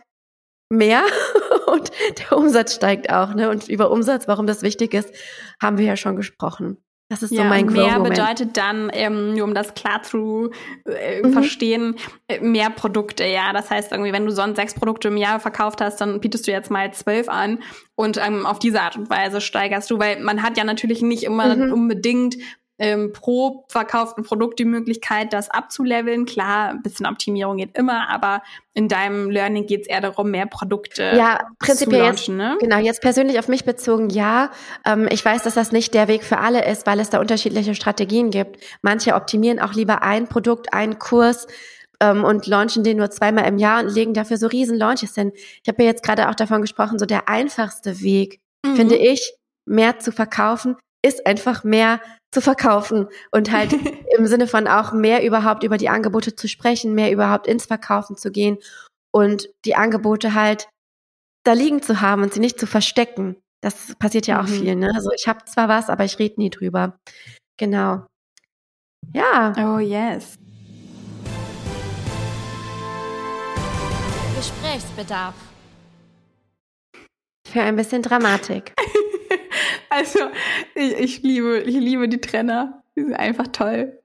[0.71, 1.05] mehr
[1.67, 3.35] und der Umsatz steigt auch.
[3.35, 3.51] Ne?
[3.51, 5.15] Und über Umsatz, warum das wichtig ist,
[5.61, 6.79] haben wir ja schon gesprochen.
[7.09, 10.51] Das ist ja, so mein Mehr bedeutet dann, ähm, nur um das klar zu
[10.85, 11.33] äh, mhm.
[11.33, 13.53] verstehen, äh, mehr Produkte, ja.
[13.53, 16.51] Das heißt irgendwie, wenn du sonst sechs Produkte im Jahr verkauft hast, dann bietest du
[16.51, 17.61] jetzt mal zwölf an
[17.95, 21.23] und ähm, auf diese Art und Weise steigerst du, weil man hat ja natürlich nicht
[21.23, 21.73] immer mhm.
[21.73, 22.37] unbedingt
[22.79, 26.27] ähm, pro verkauften Produkt die Möglichkeit, das abzuleveln.
[26.27, 28.43] Klar, ein bisschen Optimierung geht immer, aber
[28.75, 32.39] in deinem Learning geht es eher darum, mehr Produkte ja, prinzipiell zu launchen.
[32.39, 32.57] Jetzt, ne?
[32.61, 34.51] Genau, jetzt persönlich auf mich bezogen, ja.
[34.85, 37.75] Ähm, ich weiß, dass das nicht der Weg für alle ist, weil es da unterschiedliche
[37.75, 38.63] Strategien gibt.
[38.83, 41.47] Manche optimieren auch lieber ein Produkt, einen Kurs
[42.01, 45.33] ähm, und launchen den nur zweimal im Jahr und legen dafür so riesen Launches hin.
[45.63, 48.77] Ich habe ja jetzt gerade auch davon gesprochen, so der einfachste Weg, mhm.
[48.77, 49.35] finde ich,
[49.65, 52.01] mehr zu verkaufen, ist einfach mehr
[52.33, 53.73] zu verkaufen und halt
[54.19, 58.17] im Sinne von auch mehr überhaupt über die Angebote zu sprechen, mehr überhaupt ins Verkaufen
[58.17, 58.59] zu gehen
[59.13, 60.69] und die Angebote halt
[61.45, 63.37] da liegen zu haben und sie nicht zu verstecken.
[63.63, 64.61] Das passiert ja auch mhm.
[64.61, 64.93] viel, ne?
[64.95, 66.99] Also ich habe zwar was, aber ich rede nie drüber.
[67.57, 68.05] Genau.
[69.15, 69.55] Ja.
[69.57, 70.37] Oh yes.
[74.37, 75.35] Gesprächsbedarf.
[77.49, 78.75] Für ein bisschen Dramatik.
[79.91, 80.19] Also,
[80.75, 82.83] ich, ich, liebe, ich liebe die Trenner.
[82.97, 83.99] Die sind einfach toll.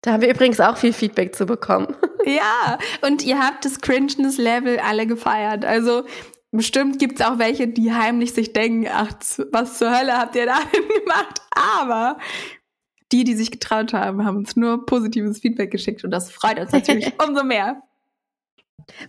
[0.00, 1.94] Da haben wir übrigens auch viel Feedback zu bekommen.
[2.24, 5.64] Ja, und ihr habt das Cringeness-Level alle gefeiert.
[5.64, 6.04] Also
[6.52, 9.12] bestimmt gibt es auch welche, die heimlich sich denken, ach,
[9.50, 10.60] was zur Hölle habt ihr da
[11.00, 11.42] gemacht?
[11.50, 12.18] Aber
[13.10, 16.70] Die, die sich getraut haben, haben uns nur positives Feedback geschickt und das freut uns
[16.70, 17.82] natürlich umso mehr.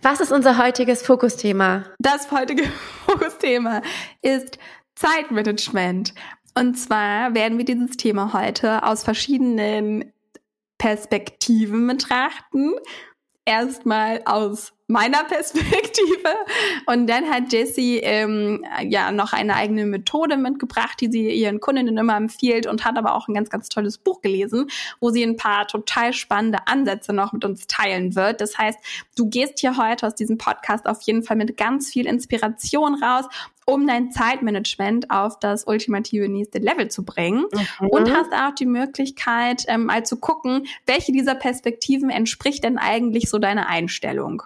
[0.02, 1.84] Was ist unser heutiges Fokusthema?
[2.00, 2.64] Das heutige
[3.06, 3.80] Fokusthema
[4.22, 4.58] ist
[4.94, 6.14] Zeitmanagement.
[6.56, 10.12] Und zwar werden wir dieses Thema heute aus verschiedenen
[10.78, 12.74] Perspektiven betrachten.
[13.44, 16.34] Erstmal aus meiner Perspektive.
[16.86, 21.96] Und dann hat Jessie ähm, ja noch eine eigene Methode mitgebracht, die sie ihren Kundinnen
[21.96, 24.68] immer empfiehlt und hat aber auch ein ganz, ganz tolles Buch gelesen,
[25.00, 28.40] wo sie ein paar total spannende Ansätze noch mit uns teilen wird.
[28.40, 28.78] Das heißt,
[29.16, 33.24] du gehst hier heute aus diesem Podcast auf jeden Fall mit ganz viel Inspiration raus
[33.66, 37.44] um dein Zeitmanagement auf das ultimative nächste Level zu bringen.
[37.80, 37.88] Mhm.
[37.88, 43.30] Und hast auch die Möglichkeit, ähm, mal zu gucken, welche dieser Perspektiven entspricht denn eigentlich
[43.30, 44.42] so deiner Einstellung.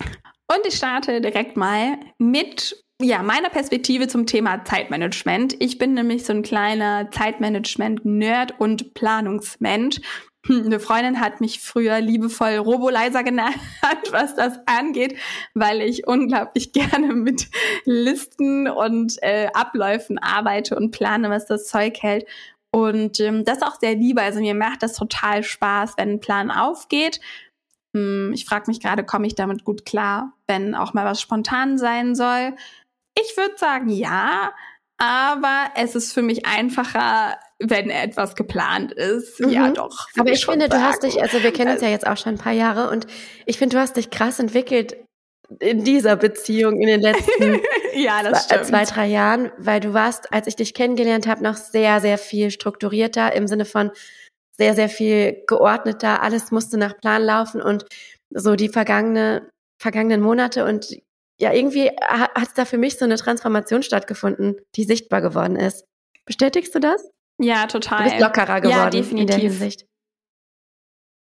[0.00, 5.56] Und ich starte direkt mal mit ja, meiner Perspektive zum Thema Zeitmanagement.
[5.58, 10.00] Ich bin nämlich so ein kleiner Zeitmanagement-Nerd und Planungsmensch.
[10.48, 13.58] Eine Freundin hat mich früher liebevoll Robolizer genannt,
[14.10, 15.16] was das angeht,
[15.54, 17.48] weil ich unglaublich gerne mit
[17.84, 22.26] Listen und äh, Abläufen arbeite und plane, was das Zeug hält.
[22.72, 24.22] Und ähm, das ist auch sehr liebe.
[24.22, 27.20] Also mir macht das total Spaß, wenn ein Plan aufgeht
[27.94, 31.78] hm, ich frage mich gerade, komme ich damit gut klar, wenn auch mal was spontan
[31.78, 32.54] sein soll?
[33.18, 34.52] Ich würde sagen, ja,
[35.00, 39.40] aber es ist für mich einfacher, wenn etwas geplant ist.
[39.40, 39.48] Mhm.
[39.48, 40.08] Ja, doch.
[40.18, 40.82] Aber ich, ich finde, sagen.
[40.82, 43.06] du hast dich, also wir kennen uns ja jetzt auch schon ein paar Jahre und
[43.46, 44.96] ich finde, du hast dich krass entwickelt
[45.58, 47.60] in dieser Beziehung in den letzten
[47.94, 52.00] ja, zwei, zwei, drei Jahren, weil du warst, als ich dich kennengelernt habe, noch sehr,
[52.00, 53.90] sehr viel strukturierter im Sinne von,
[54.52, 56.22] sehr, sehr viel geordneter.
[56.22, 57.86] Alles musste nach Plan laufen und
[58.28, 59.48] so die vergangene,
[59.80, 60.98] vergangenen Monate und
[61.40, 65.86] ja, irgendwie hat es da für mich so eine Transformation stattgefunden, die sichtbar geworden ist.
[66.26, 67.10] Bestätigst du das?
[67.38, 68.04] Ja, total.
[68.04, 69.20] Du bist lockerer geworden ja, definitiv.
[69.20, 69.86] in der Hinsicht.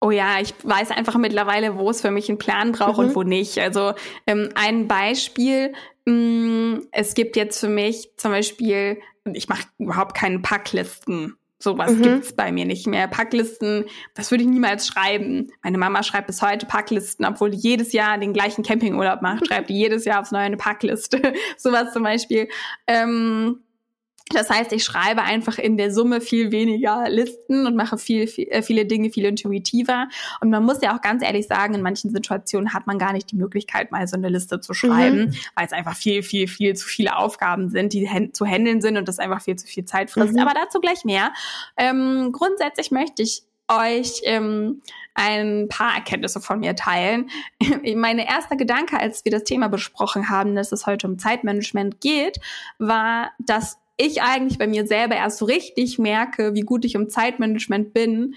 [0.00, 3.06] Oh ja, ich weiß einfach mittlerweile, wo es für mich einen Plan braucht mhm.
[3.06, 3.58] und wo nicht.
[3.58, 3.94] Also
[4.26, 5.72] ähm, ein Beispiel,
[6.04, 9.00] mh, mm, es gibt jetzt für mich zum Beispiel,
[9.32, 11.36] ich mache überhaupt keine Packlisten.
[11.58, 12.02] Sowas mhm.
[12.02, 13.08] gibt's bei mir nicht mehr.
[13.08, 15.50] Packlisten, das würde ich niemals schreiben.
[15.62, 19.68] Meine Mama schreibt bis heute Packlisten, obwohl die jedes Jahr den gleichen Campingurlaub macht, schreibt
[19.68, 21.20] die jedes Jahr aufs Neue eine Packliste.
[21.56, 22.48] Sowas zum Beispiel.
[22.86, 23.60] Ähm,
[24.34, 28.48] das heißt, ich schreibe einfach in der Summe viel weniger Listen und mache viel, viel,
[28.48, 30.08] äh, viele Dinge viel intuitiver.
[30.40, 33.30] Und man muss ja auch ganz ehrlich sagen, in manchen Situationen hat man gar nicht
[33.30, 35.34] die Möglichkeit, mal so eine Liste zu schreiben, mhm.
[35.54, 39.08] weil es einfach viel, viel, viel zu viele Aufgaben sind, die zu handeln sind und
[39.08, 40.34] das einfach viel zu viel Zeit frisst.
[40.34, 40.40] Mhm.
[40.40, 41.32] Aber dazu gleich mehr.
[41.76, 44.82] Ähm, grundsätzlich möchte ich euch ähm,
[45.14, 47.30] ein paar Erkenntnisse von mir teilen.
[47.96, 52.38] Mein erster Gedanke, als wir das Thema besprochen haben, dass es heute um Zeitmanagement geht,
[52.78, 57.10] war, dass ich eigentlich bei mir selber erst so richtig merke, wie gut ich im
[57.10, 58.34] Zeitmanagement bin,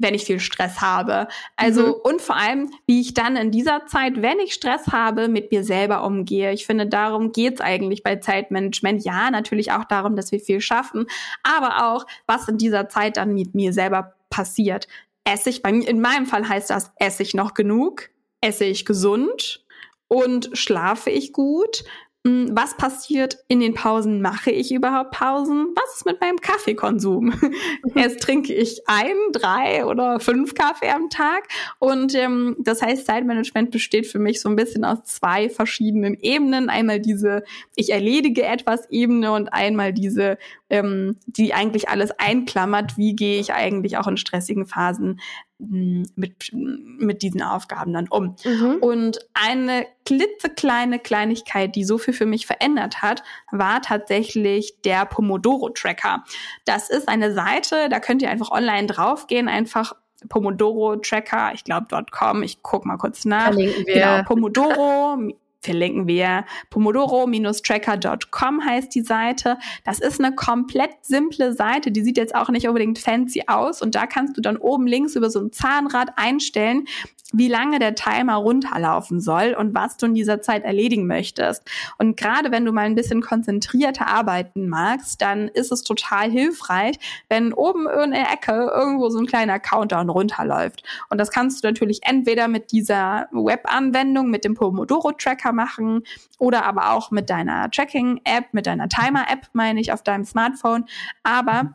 [0.00, 1.28] wenn ich viel Stress habe.
[1.56, 1.94] Also mhm.
[2.04, 5.62] und vor allem, wie ich dann in dieser Zeit, wenn ich Stress habe, mit mir
[5.62, 6.52] selber umgehe.
[6.52, 9.04] Ich finde, darum geht's eigentlich bei Zeitmanagement.
[9.04, 11.06] Ja, natürlich auch darum, dass wir viel schaffen,
[11.42, 14.88] aber auch, was in dieser Zeit dann mit mir selber passiert.
[15.24, 18.08] Esse ich, bei mir, in meinem Fall heißt das, esse ich noch genug?
[18.40, 19.64] Esse ich gesund?
[20.08, 21.84] Und schlafe ich gut?
[22.26, 24.20] Hm, was passiert in den Pausen?
[24.20, 25.68] Mache ich überhaupt Pausen?
[25.74, 27.32] Was ist mit meinem Kaffeekonsum?
[27.94, 31.48] Erst trinke ich ein, drei oder fünf Kaffee am Tag.
[31.78, 36.68] Und ähm, das heißt, Zeitmanagement besteht für mich so ein bisschen aus zwei verschiedenen Ebenen.
[36.68, 37.42] Einmal diese
[37.74, 40.36] Ich erledige etwas Ebene und einmal diese,
[40.70, 42.96] ähm, die eigentlich alles einklammert.
[42.96, 45.20] Wie gehe ich eigentlich auch in stressigen Phasen
[45.60, 48.36] mit, mit diesen Aufgaben dann um.
[48.44, 48.78] Mhm.
[48.80, 56.24] Und eine klitzekleine Kleinigkeit, die so viel für mich verändert hat, war tatsächlich der Pomodoro-Tracker.
[56.64, 59.92] Das ist eine Seite, da könnt ihr einfach online draufgehen, einfach
[60.28, 63.54] Pomodoro Tracker, ich glaube .com, ich guck mal kurz nach.
[63.54, 65.18] Genau, Pomodoro
[65.60, 66.44] verlinken wir.
[66.70, 69.58] Pomodoro-tracker.com heißt die Seite.
[69.84, 71.90] Das ist eine komplett simple Seite.
[71.92, 73.82] Die sieht jetzt auch nicht unbedingt fancy aus.
[73.82, 76.86] Und da kannst du dann oben links über so ein Zahnrad einstellen,
[77.32, 81.62] wie lange der Timer runterlaufen soll und was du in dieser Zeit erledigen möchtest.
[81.98, 86.96] Und gerade wenn du mal ein bisschen konzentrierter arbeiten magst, dann ist es total hilfreich,
[87.28, 90.82] wenn oben in der Ecke irgendwo so ein kleiner Countdown runterläuft.
[91.08, 96.02] Und das kannst du natürlich entweder mit dieser Web-Anwendung, mit dem Pomodoro-Tracker machen
[96.38, 100.84] oder aber auch mit deiner Tracking-App, mit deiner Timer-App, meine ich, auf deinem Smartphone.
[101.22, 101.74] Aber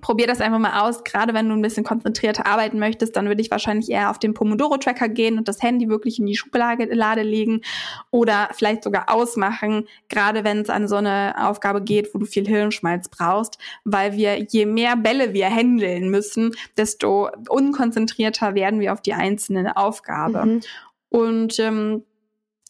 [0.00, 1.04] probier das einfach mal aus.
[1.04, 4.34] Gerade wenn du ein bisschen konzentrierter arbeiten möchtest, dann würde ich wahrscheinlich eher auf den
[4.34, 7.60] Pomodoro-Tracker gehen und das Handy wirklich in die Schublade legen
[8.10, 12.46] oder vielleicht sogar ausmachen, gerade wenn es an so eine Aufgabe geht, wo du viel
[12.46, 19.00] Hirnschmalz brauchst, weil wir, je mehr Bälle wir händeln müssen, desto unkonzentrierter werden wir auf
[19.00, 20.44] die einzelne Aufgabe.
[20.44, 20.60] Mhm.
[21.10, 22.02] Und ähm,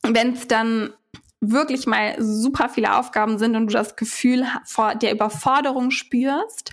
[0.09, 0.93] wenn es dann
[1.41, 4.47] wirklich mal super viele Aufgaben sind und du das Gefühl
[5.01, 6.73] der Überforderung spürst,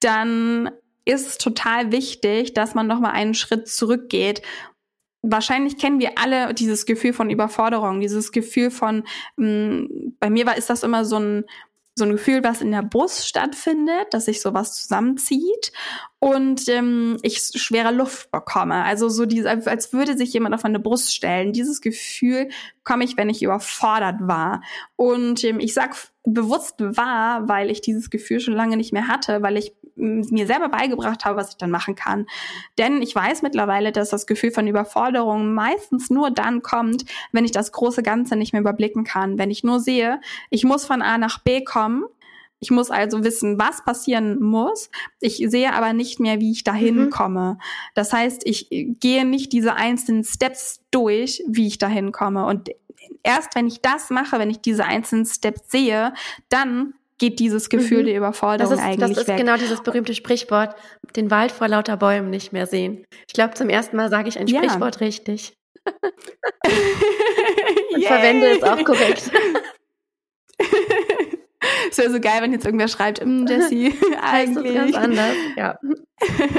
[0.00, 0.70] dann
[1.04, 4.42] ist es total wichtig, dass man noch mal einen Schritt zurückgeht.
[5.22, 9.04] Wahrscheinlich kennen wir alle dieses Gefühl von Überforderung, dieses Gefühl von,
[9.36, 11.44] mh, mm, bei mir war, ist das immer so ein,
[11.94, 15.72] so ein Gefühl, was in der Brust stattfindet, dass sich sowas zusammenzieht
[16.22, 18.84] und ähm, ich schwere Luft bekomme.
[18.84, 21.54] Also so diese, als würde sich jemand auf meine Brust stellen.
[21.54, 22.50] Dieses Gefühl
[22.84, 24.62] komme ich, wenn ich überfordert war.
[24.96, 29.40] Und ähm, ich sag bewusst war, weil ich dieses Gefühl schon lange nicht mehr hatte,
[29.40, 32.26] weil ich mir selber beigebracht habe, was ich dann machen kann.
[32.76, 37.52] Denn ich weiß mittlerweile, dass das Gefühl von Überforderung meistens nur dann kommt, wenn ich
[37.52, 39.38] das große Ganze nicht mehr überblicken kann.
[39.38, 42.04] Wenn ich nur sehe, ich muss von A nach B kommen
[42.60, 44.90] ich muss also wissen, was passieren muss.
[45.20, 47.10] Ich sehe aber nicht mehr, wie ich dahin mhm.
[47.10, 47.58] komme.
[47.94, 52.44] Das heißt, ich gehe nicht diese einzelnen Steps durch, wie ich dahin komme.
[52.44, 52.70] Und
[53.22, 56.12] erst wenn ich das mache, wenn ich diese einzelnen Steps sehe,
[56.50, 58.06] dann geht dieses Gefühl mhm.
[58.06, 59.14] der Überforderung das ist, eigentlich weg.
[59.16, 59.38] Das ist weg.
[59.38, 60.74] genau dieses berühmte Sprichwort,
[61.16, 63.04] den Wald vor lauter Bäumen nicht mehr sehen.
[63.26, 64.62] Ich glaube, zum ersten Mal sage ich ein ja.
[64.62, 65.54] Sprichwort richtig.
[67.94, 69.30] Und verwende es auch korrekt.
[71.90, 74.74] Es wäre so geil, wenn jetzt irgendwer schreibt, mm, Jessie, eigentlich.
[74.74, 75.78] ganz anders, ja.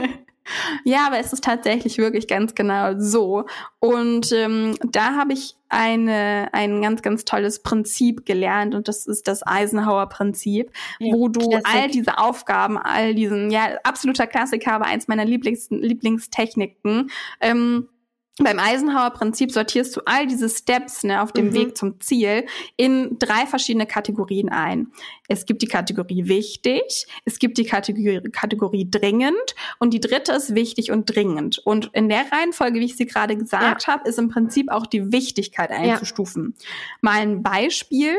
[0.83, 3.45] Ja, aber es ist tatsächlich wirklich ganz genau so.
[3.79, 9.27] Und ähm, da habe ich eine, ein ganz, ganz tolles Prinzip gelernt und das ist
[9.27, 11.67] das Eisenhower-Prinzip, ja, wo du Klassik.
[11.67, 17.87] all diese Aufgaben, all diesen, ja, absoluter Klassiker, aber eins meiner Lieblings Lieblingstechniken, ähm,
[18.39, 21.53] beim Eisenhower-Prinzip sortierst du all diese Steps ne, auf dem mhm.
[21.53, 22.45] Weg zum Ziel
[22.77, 24.87] in drei verschiedene Kategorien ein.
[25.27, 30.55] Es gibt die Kategorie wichtig, es gibt die Kategorie, Kategorie dringend und die dritte ist
[30.55, 31.59] wichtig und dringend.
[31.59, 33.93] Und in der Reihenfolge, wie ich sie gerade gesagt ja.
[33.93, 36.55] habe, ist im Prinzip auch die Wichtigkeit einzustufen.
[36.57, 36.65] Ja.
[37.01, 38.17] Mal ein Beispiel.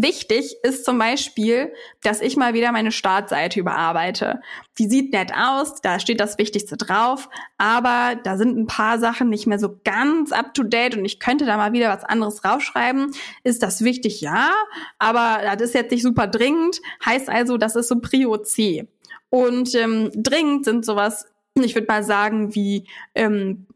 [0.00, 1.72] Wichtig ist zum Beispiel,
[2.04, 4.40] dass ich mal wieder meine Startseite überarbeite.
[4.78, 9.28] Die sieht nett aus, da steht das Wichtigste drauf, aber da sind ein paar Sachen
[9.28, 12.36] nicht mehr so ganz up to date und ich könnte da mal wieder was anderes
[12.36, 13.10] draufschreiben.
[13.42, 14.20] Ist das wichtig?
[14.20, 14.52] Ja,
[15.00, 16.80] aber das ist jetzt nicht super dringend.
[17.04, 18.86] Heißt also, das ist so Prio C.
[19.30, 21.26] Und ähm, dringend sind sowas,
[21.60, 23.66] ich würde mal sagen, wie ähm,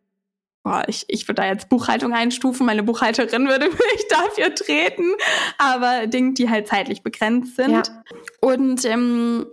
[0.62, 5.12] boah, ich, ich würde da jetzt Buchhaltung einstufen, meine Buchhalterin würde mich dafür treten,
[5.58, 7.70] aber Dinge, die halt zeitlich begrenzt sind.
[7.70, 7.82] Ja.
[8.40, 9.46] Und ähm,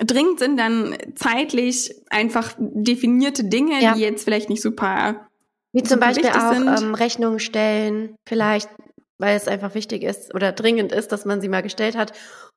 [0.00, 3.94] dringend sind dann zeitlich einfach definierte Dinge, ja.
[3.94, 5.28] die jetzt vielleicht nicht super
[5.72, 8.70] wie zum Beispiel auch ähm, Rechnungen stellen, vielleicht,
[9.18, 12.12] weil es einfach wichtig ist oder dringend ist, dass man sie mal gestellt hat.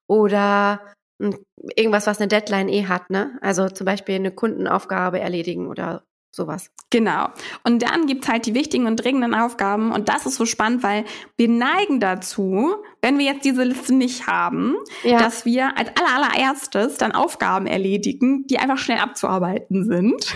[0.07, 0.81] Oder
[1.21, 1.37] hm,
[1.75, 3.37] irgendwas, was eine Deadline eh hat, ne?
[3.41, 6.71] Also zum Beispiel eine Kundenaufgabe erledigen oder sowas.
[6.89, 7.29] Genau.
[7.63, 9.91] Und dann gibt's halt die wichtigen und dringenden Aufgaben.
[9.91, 11.05] Und das ist so spannend, weil
[11.37, 15.17] wir neigen dazu, wenn wir jetzt diese Liste nicht haben, ja.
[15.17, 20.33] dass wir als allererstes dann Aufgaben erledigen, die einfach schnell abzuarbeiten sind.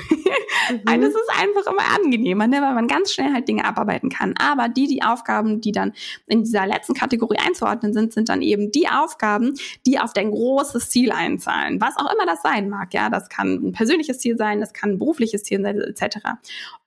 [0.70, 1.04] Mhm.
[1.04, 2.62] Es ist einfach immer angenehmer, ne?
[2.62, 4.34] weil man ganz schnell halt Dinge abarbeiten kann.
[4.40, 5.94] Aber die, die Aufgaben, die dann
[6.26, 9.54] in dieser letzten Kategorie einzuordnen sind, sind dann eben die Aufgaben,
[9.86, 11.80] die auf dein großes Ziel einzahlen.
[11.82, 12.94] Was auch immer das sein mag.
[12.94, 16.18] Ja, das kann ein persönliches Ziel sein, das kann ein berufliches Ziel sein, etc.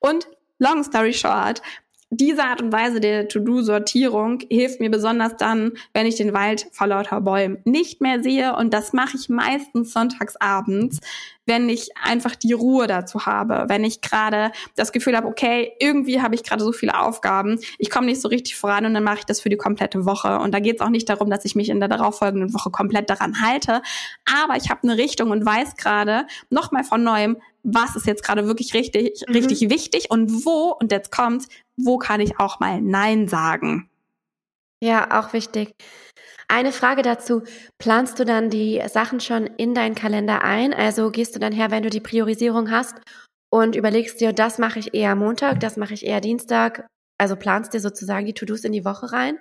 [0.01, 1.63] Und long story short,
[2.11, 6.87] diese Art und Weise der To-Do-Sortierung hilft mir besonders dann, wenn ich den Wald vor
[6.87, 8.57] lauter Bäumen nicht mehr sehe.
[8.57, 11.01] Und das mache ich meistens sonntags abends,
[11.45, 16.21] wenn ich einfach die Ruhe dazu habe, wenn ich gerade das Gefühl habe, okay, irgendwie
[16.23, 19.21] habe ich gerade so viele Aufgaben, ich komme nicht so richtig voran und dann mache
[19.21, 20.39] ich das für die komplette Woche.
[20.39, 23.11] Und da geht es auch nicht darum, dass ich mich in der darauffolgenden Woche komplett
[23.11, 23.83] daran halte,
[24.43, 27.37] aber ich habe eine Richtung und weiß gerade nochmal von neuem,
[27.75, 29.35] was ist jetzt gerade wirklich richtig, mhm.
[29.35, 33.89] richtig wichtig und wo, und jetzt kommt, wo kann ich auch mal Nein sagen?
[34.83, 35.73] Ja, auch wichtig.
[36.49, 37.43] Eine Frage dazu.
[37.79, 40.73] Planst du dann die Sachen schon in deinen Kalender ein?
[40.73, 42.95] Also gehst du dann her, wenn du die Priorisierung hast
[43.51, 46.87] und überlegst dir, das mache ich eher Montag, das mache ich eher Dienstag,
[47.19, 49.39] also planst dir sozusagen die To-Dos in die Woche rein?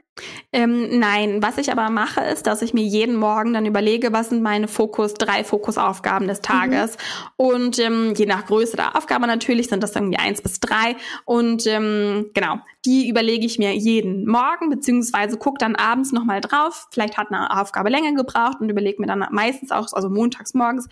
[0.52, 4.30] Ähm, nein, was ich aber mache, ist, dass ich mir jeden Morgen dann überlege, was
[4.30, 6.98] sind meine Fokus, drei Fokusaufgaben des Tages.
[6.98, 7.46] Mhm.
[7.46, 10.96] Und ähm, je nach Größe der Aufgabe natürlich sind das irgendwie eins bis drei.
[11.26, 16.88] Und ähm, genau, die überlege ich mir jeden Morgen, beziehungsweise gucke dann abends nochmal drauf.
[16.92, 20.88] Vielleicht hat eine Aufgabe länger gebraucht und überlege mir dann meistens auch, also montags morgens,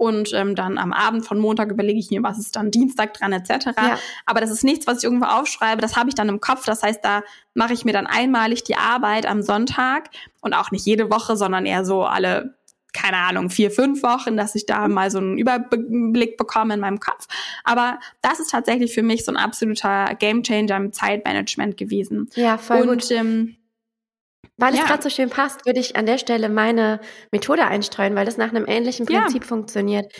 [0.00, 3.34] und ähm, dann am Abend von Montag überlege ich mir, was ist dann Dienstag dran
[3.34, 3.66] etc.
[3.76, 3.98] Ja.
[4.24, 6.64] Aber das ist nichts, was ich irgendwo aufschreibe, das habe ich dann im Kopf.
[6.64, 10.08] Das heißt, da mache ich mir dann einmalig die Arbeit am Sonntag
[10.40, 12.58] und auch nicht jede Woche, sondern eher so alle
[12.92, 16.98] keine Ahnung, vier, fünf Wochen, dass ich da mal so einen Überblick bekomme in meinem
[16.98, 17.28] Kopf.
[17.62, 22.30] Aber das ist tatsächlich für mich so ein absoluter Gamechanger im Zeitmanagement gewesen.
[22.34, 23.10] Ja, voll und, gut.
[23.12, 23.54] Ähm,
[24.60, 27.00] weil es gerade so schön passt, würde ich an der Stelle meine
[27.32, 29.48] Methode einstreuen, weil das nach einem ähnlichen Prinzip ja.
[29.48, 30.12] funktioniert.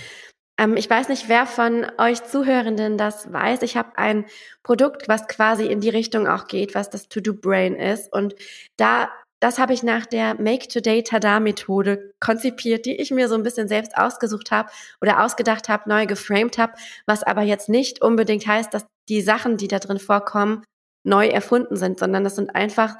[0.59, 3.63] Ähm, ich weiß nicht, wer von euch Zuhörenden das weiß.
[3.63, 4.27] Ich habe ein
[4.63, 8.13] Produkt, was quasi in die Richtung auch geht, was das To-Do-Brain ist.
[8.13, 8.35] Und
[8.77, 9.11] da
[9.43, 13.43] das habe ich nach der Make Today Tada Methode konzipiert, die ich mir so ein
[13.43, 14.69] bisschen selbst ausgesucht habe
[15.01, 16.75] oder ausgedacht habe, neu geframed habe,
[17.07, 20.63] was aber jetzt nicht unbedingt heißt, dass die Sachen, die da drin vorkommen,
[21.05, 22.97] neu erfunden sind, sondern das sind einfach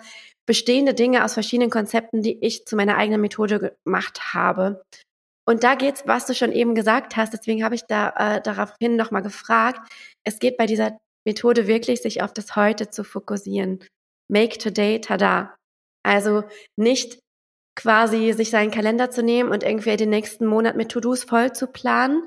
[0.51, 4.83] bestehende Dinge aus verschiedenen Konzepten, die ich zu meiner eigenen Methode gemacht habe.
[5.47, 8.97] Und da geht's, was du schon eben gesagt hast, deswegen habe ich da äh, daraufhin
[8.97, 9.79] nochmal gefragt.
[10.27, 13.79] Es geht bei dieser Methode wirklich, sich auf das Heute zu fokussieren.
[14.29, 15.55] Make today tada.
[16.03, 16.43] Also
[16.77, 17.21] nicht
[17.77, 21.69] quasi sich seinen Kalender zu nehmen und irgendwie den nächsten Monat mit To-Dos voll zu
[21.69, 22.25] planen,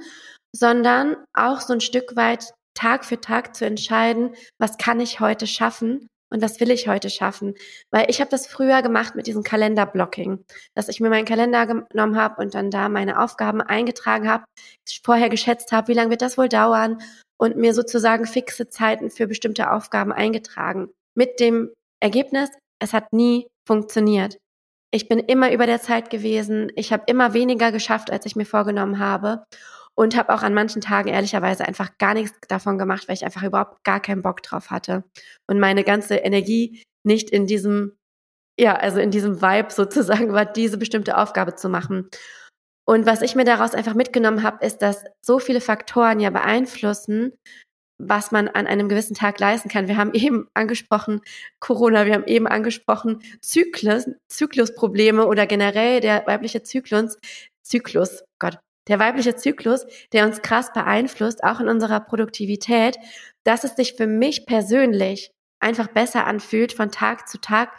[0.55, 5.45] sondern auch so ein Stück weit Tag für Tag zu entscheiden, was kann ich heute
[5.45, 7.53] schaffen und was will ich heute schaffen?
[7.91, 10.43] Weil ich habe das früher gemacht mit diesem Kalenderblocking,
[10.73, 14.45] dass ich mir meinen Kalender genommen habe und dann da meine Aufgaben eingetragen habe,
[15.03, 17.01] vorher geschätzt habe, wie lange wird das wohl dauern
[17.37, 20.89] und mir sozusagen fixe Zeiten für bestimmte Aufgaben eingetragen.
[21.15, 24.37] Mit dem Ergebnis, es hat nie funktioniert.
[24.91, 28.45] Ich bin immer über der Zeit gewesen, ich habe immer weniger geschafft, als ich mir
[28.45, 29.43] vorgenommen habe
[29.95, 33.43] und habe auch an manchen Tagen ehrlicherweise einfach gar nichts davon gemacht, weil ich einfach
[33.43, 35.03] überhaupt gar keinen Bock drauf hatte
[35.47, 37.97] und meine ganze Energie nicht in diesem
[38.59, 42.09] ja, also in diesem Vibe sozusagen war, diese bestimmte Aufgabe zu machen.
[42.85, 47.33] Und was ich mir daraus einfach mitgenommen habe, ist, dass so viele Faktoren ja beeinflussen,
[47.97, 49.87] was man an einem gewissen Tag leisten kann.
[49.87, 51.21] Wir haben eben angesprochen
[51.59, 57.17] Corona, wir haben eben angesprochen Zyklus, Zyklusprobleme oder generell der weibliche Zyklus,
[57.63, 62.97] Zyklus, Gott, der weibliche Zyklus, der uns krass beeinflusst, auch in unserer Produktivität,
[63.43, 67.71] dass es sich für mich persönlich einfach besser anfühlt, von Tag zu Tag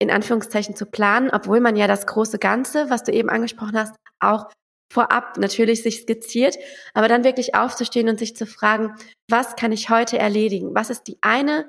[0.00, 3.94] in Anführungszeichen zu planen, obwohl man ja das große Ganze, was du eben angesprochen hast,
[4.18, 4.50] auch
[4.92, 6.56] vorab natürlich sich skizziert,
[6.92, 8.94] aber dann wirklich aufzustehen und sich zu fragen,
[9.30, 10.74] was kann ich heute erledigen?
[10.74, 11.68] Was ist die eine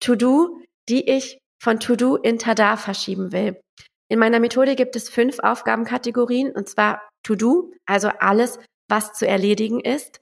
[0.00, 3.60] To-Do, die ich von To-Do in Tada verschieben will?
[4.08, 8.58] In meiner Methode gibt es fünf Aufgabenkategorien und zwar To-Do, also alles,
[8.88, 10.20] was zu erledigen ist.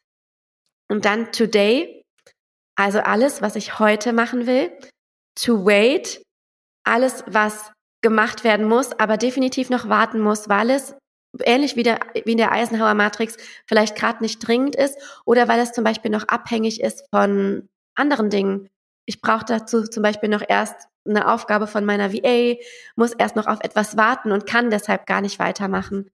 [0.88, 2.04] Und dann Today,
[2.76, 4.72] also alles, was ich heute machen will.
[5.34, 6.22] To wait,
[6.84, 7.70] alles, was
[8.02, 10.94] gemacht werden muss, aber definitiv noch warten muss, weil es
[11.44, 13.36] ähnlich wie, der, wie in der Eisenhower Matrix
[13.66, 18.28] vielleicht gerade nicht dringend ist oder weil es zum Beispiel noch abhängig ist von anderen
[18.28, 18.68] Dingen.
[19.06, 22.56] Ich brauche dazu zum Beispiel noch erst eine Aufgabe von meiner VA,
[22.96, 26.10] muss erst noch auf etwas warten und kann deshalb gar nicht weitermachen.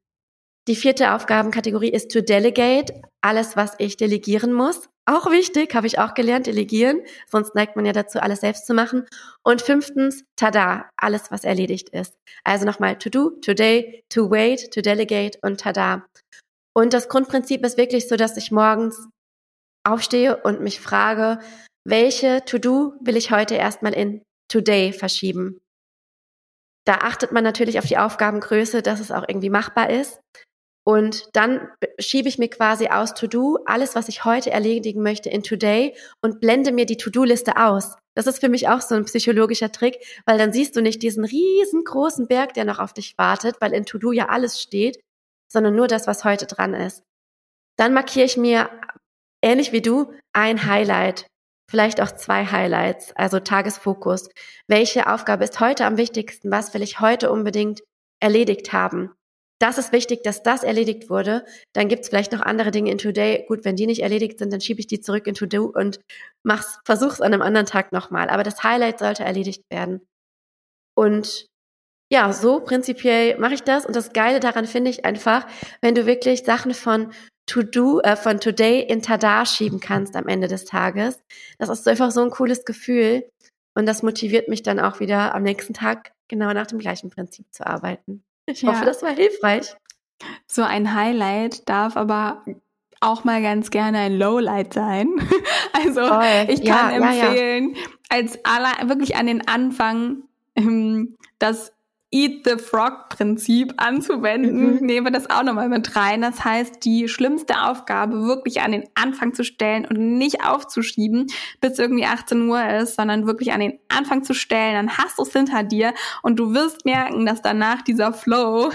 [0.68, 4.90] Die vierte Aufgabenkategorie ist to delegate, alles, was ich delegieren muss.
[5.06, 7.00] Auch wichtig, habe ich auch gelernt, delegieren.
[7.26, 9.06] Sonst neigt man ja dazu, alles selbst zu machen.
[9.42, 12.18] Und fünftens, tada, alles, was erledigt ist.
[12.44, 16.04] Also nochmal to do, today, to wait, to delegate und tada.
[16.74, 19.08] Und das Grundprinzip ist wirklich so, dass ich morgens
[19.86, 21.38] aufstehe und mich frage,
[21.86, 25.62] welche To-Do will ich heute erstmal in Today verschieben?
[26.84, 30.20] Da achtet man natürlich auf die Aufgabengröße, dass es auch irgendwie machbar ist.
[30.86, 35.42] Und dann schiebe ich mir quasi aus To-Do alles, was ich heute erledigen möchte, in
[35.42, 37.96] Today und blende mir die To-Do-Liste aus.
[38.14, 41.24] Das ist für mich auch so ein psychologischer Trick, weil dann siehst du nicht diesen
[41.24, 44.98] riesengroßen Berg, der noch auf dich wartet, weil in To-Do ja alles steht,
[45.52, 47.02] sondern nur das, was heute dran ist.
[47.76, 48.70] Dann markiere ich mir,
[49.42, 51.26] ähnlich wie du, ein Highlight.
[51.70, 54.30] Vielleicht auch zwei Highlights, also Tagesfokus.
[54.68, 56.50] Welche Aufgabe ist heute am wichtigsten?
[56.50, 57.82] Was will ich heute unbedingt
[58.20, 59.12] erledigt haben?
[59.60, 61.44] Das ist wichtig, dass das erledigt wurde.
[61.72, 63.44] Dann gibt's vielleicht noch andere Dinge in Today.
[63.48, 66.00] Gut, wenn die nicht erledigt sind, dann schiebe ich die zurück in To-Do und
[66.44, 68.28] mach's, versuch's an einem anderen Tag nochmal.
[68.30, 70.06] Aber das Highlight sollte erledigt werden.
[70.96, 71.46] Und
[72.10, 73.84] ja, so prinzipiell mache ich das.
[73.84, 75.46] Und das Geile daran finde ich einfach,
[75.82, 77.12] wenn du wirklich Sachen von
[77.46, 81.18] To-Do, äh, von Today in Tada schieben kannst am Ende des Tages.
[81.58, 83.28] Das ist einfach so ein cooles Gefühl.
[83.74, 87.46] Und das motiviert mich dann auch wieder am nächsten Tag genau nach dem gleichen Prinzip
[87.52, 88.24] zu arbeiten.
[88.48, 88.72] Ich ja.
[88.72, 89.74] hoffe, das war hilfreich.
[90.46, 92.44] So ein Highlight darf aber
[93.00, 95.08] auch mal ganz gerne ein Lowlight sein.
[95.72, 100.22] also oh, ich kann ja, empfehlen, ja, als aller wirklich an den Anfang
[100.56, 101.72] ähm, das
[102.10, 104.86] Eat the Frog-Prinzip anzuwenden, mhm.
[104.86, 106.22] nehmen wir das auch nochmal mit rein.
[106.22, 111.26] Das heißt, die schlimmste Aufgabe wirklich an den Anfang zu stellen und nicht aufzuschieben,
[111.60, 114.72] bis irgendwie 18 Uhr ist, sondern wirklich an den Anfang zu stellen.
[114.72, 115.92] Dann hast du es hinter dir
[116.22, 118.70] und du wirst merken, dass danach dieser Flow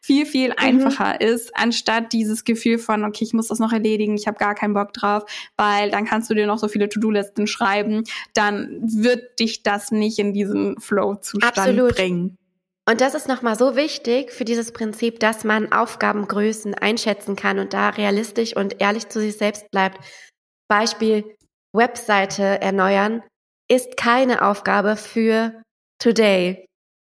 [0.00, 0.56] viel, viel mhm.
[0.56, 4.54] einfacher ist, anstatt dieses Gefühl von, okay, ich muss das noch erledigen, ich habe gar
[4.54, 5.24] keinen Bock drauf,
[5.58, 8.04] weil dann kannst du dir noch so viele To-Do-Listen schreiben.
[8.32, 12.37] Dann wird dich das nicht in diesen Flow-Zustand bringen.
[12.88, 17.74] Und das ist nochmal so wichtig für dieses Prinzip, dass man Aufgabengrößen einschätzen kann und
[17.74, 19.98] da realistisch und ehrlich zu sich selbst bleibt.
[20.70, 21.36] Beispiel
[21.76, 23.22] Webseite erneuern
[23.70, 25.62] ist keine Aufgabe für
[26.02, 26.64] today,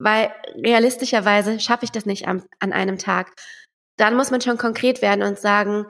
[0.02, 3.32] weil realistischerweise schaffe ich das nicht an, an einem Tag.
[4.00, 5.86] Dann muss man schon konkret werden und sagen,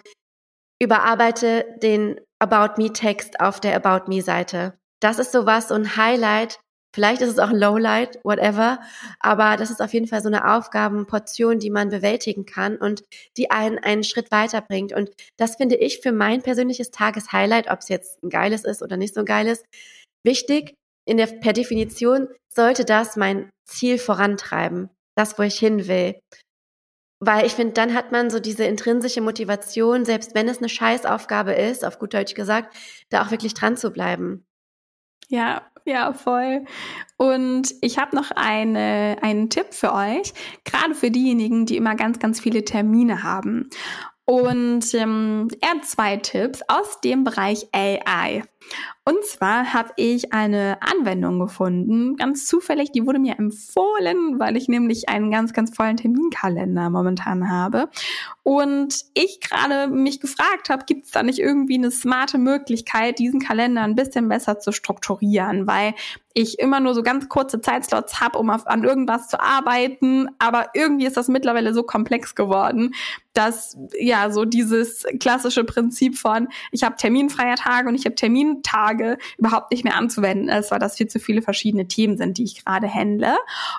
[0.81, 4.77] überarbeite den About Me Text auf der About Me Seite.
[4.99, 6.59] Das ist sowas, so ein Highlight,
[6.95, 8.79] Vielleicht ist es auch ein Lowlight, whatever,
[9.19, 13.03] aber das ist auf jeden Fall so eine Aufgabenportion, die man bewältigen kann und
[13.37, 14.93] die einen einen Schritt weiterbringt.
[14.93, 18.97] Und das finde ich für mein persönliches Tageshighlight, ob es jetzt ein geiles ist oder
[18.97, 19.63] nicht so ein geiles,
[20.25, 20.73] wichtig.
[21.05, 26.19] In der, per Definition sollte das mein Ziel vorantreiben, das, wo ich hin will.
[27.21, 31.53] Weil ich finde, dann hat man so diese intrinsische Motivation, selbst wenn es eine Scheißaufgabe
[31.53, 32.75] ist, auf gut Deutsch gesagt,
[33.09, 34.45] da auch wirklich dran zu bleiben.
[35.27, 36.65] Ja, ja, voll.
[37.17, 40.33] Und ich habe noch eine, einen Tipp für euch,
[40.63, 43.69] gerade für diejenigen, die immer ganz, ganz viele Termine haben.
[44.29, 48.43] Und ähm, er hat zwei Tipps aus dem Bereich AI.
[49.03, 54.67] Und zwar habe ich eine Anwendung gefunden, ganz zufällig, die wurde mir empfohlen, weil ich
[54.67, 57.89] nämlich einen ganz, ganz vollen Terminkalender momentan habe.
[58.43, 63.39] Und ich gerade mich gefragt habe, gibt es da nicht irgendwie eine smarte Möglichkeit, diesen
[63.39, 65.95] Kalender ein bisschen besser zu strukturieren, weil
[66.35, 70.67] ich immer nur so ganz kurze Zeitslots habe, um auf, an irgendwas zu arbeiten, aber
[70.75, 72.93] irgendwie ist das mittlerweile so komplex geworden,
[73.33, 78.89] dass ja so dieses klassische Prinzip von ich habe terminfreie Tage und ich habe Termintage
[78.89, 82.43] Tage überhaupt nicht mehr anzuwenden ist, weil das viel zu viele verschiedene Themen sind, die
[82.43, 83.37] ich gerade handle.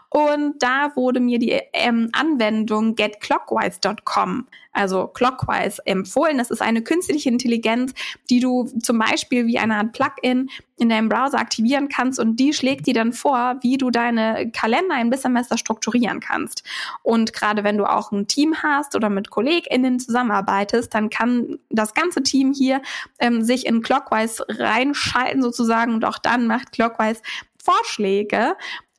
[0.09, 6.39] Und da wurde mir die ähm, Anwendung getclockwise.com also Clockwise, empfohlen.
[6.39, 7.93] Das ist eine künstliche Intelligenz,
[8.29, 12.55] die du zum Beispiel wie eine Art Plugin in deinem Browser aktivieren kannst und die
[12.55, 16.63] schlägt dir dann vor, wie du deine Kalender bisschen besser strukturieren kannst.
[17.03, 21.95] Und gerade wenn du auch ein Team hast oder mit KollegInnen zusammenarbeitest, dann kann das
[21.95, 22.83] ganze Team hier
[23.19, 27.23] ähm, sich in Clockwise reinschalten sozusagen und auch dann macht Clockwise
[27.63, 28.57] Vorschläge,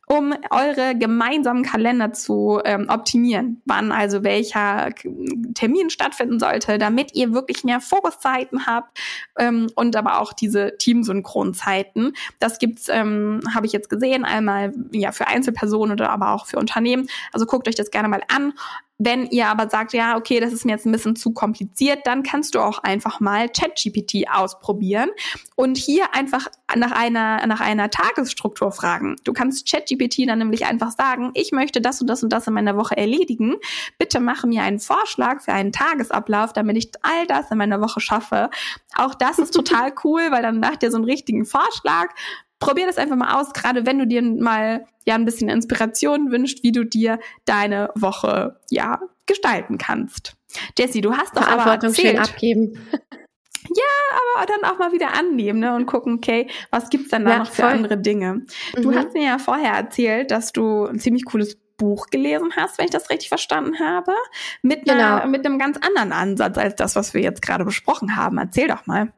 [0.08, 4.90] um eure gemeinsamen Kalender zu ähm, optimieren, wann also welcher
[5.54, 9.00] Termin stattfinden sollte, damit ihr wirklich mehr Fokuszeiten habt
[9.38, 12.14] ähm, und aber auch diese Teamsynchronzeiten.
[12.40, 16.58] Das gibt's, ähm, habe ich jetzt gesehen, einmal ja für Einzelpersonen oder aber auch für
[16.58, 17.08] Unternehmen.
[17.32, 18.54] Also guckt euch das gerne mal an.
[19.04, 22.22] Wenn ihr aber sagt, ja, okay, das ist mir jetzt ein bisschen zu kompliziert, dann
[22.22, 25.10] kannst du auch einfach mal ChatGPT ausprobieren
[25.56, 26.46] und hier einfach
[26.76, 29.16] nach einer, nach einer Tagesstruktur fragen.
[29.24, 32.54] Du kannst ChatGPT dann nämlich einfach sagen, ich möchte das und das und das in
[32.54, 33.56] meiner Woche erledigen.
[33.98, 38.02] Bitte mache mir einen Vorschlag für einen Tagesablauf, damit ich all das in meiner Woche
[38.02, 38.52] schaffe.
[38.96, 42.10] Auch das ist total cool, weil dann macht ihr so einen richtigen Vorschlag
[42.62, 46.64] probier das einfach mal aus, gerade wenn du dir mal ja ein bisschen Inspiration wünscht,
[46.64, 50.38] wie du dir deine Woche ja gestalten kannst.
[50.78, 52.80] Jessie, du hast doch aber erzählt, schön abgeben.
[53.70, 57.32] Ja, aber dann auch mal wieder annehmen ne, und gucken, okay, was gibt's dann da
[57.32, 57.72] ja, noch für voll.
[57.72, 58.42] andere Dinge?
[58.74, 58.96] Du mhm.
[58.96, 62.92] hast mir ja vorher erzählt, dass du ein ziemlich cooles Buch gelesen hast, wenn ich
[62.92, 64.14] das richtig verstanden habe,
[64.64, 65.28] mit, einer, genau.
[65.30, 68.40] mit einem ganz anderen Ansatz als das, was wir jetzt gerade besprochen haben.
[68.40, 69.14] Erzähl doch mal.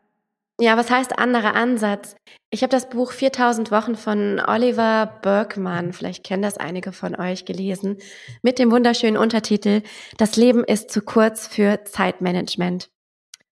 [0.62, 2.16] Ja, was heißt anderer Ansatz?
[2.52, 7.46] Ich habe das Buch 4000 Wochen von Oliver Bergmann, vielleicht kennen das einige von euch,
[7.46, 7.98] gelesen,
[8.44, 9.82] mit dem wunderschönen Untertitel
[10.18, 12.90] Das Leben ist zu kurz für Zeitmanagement.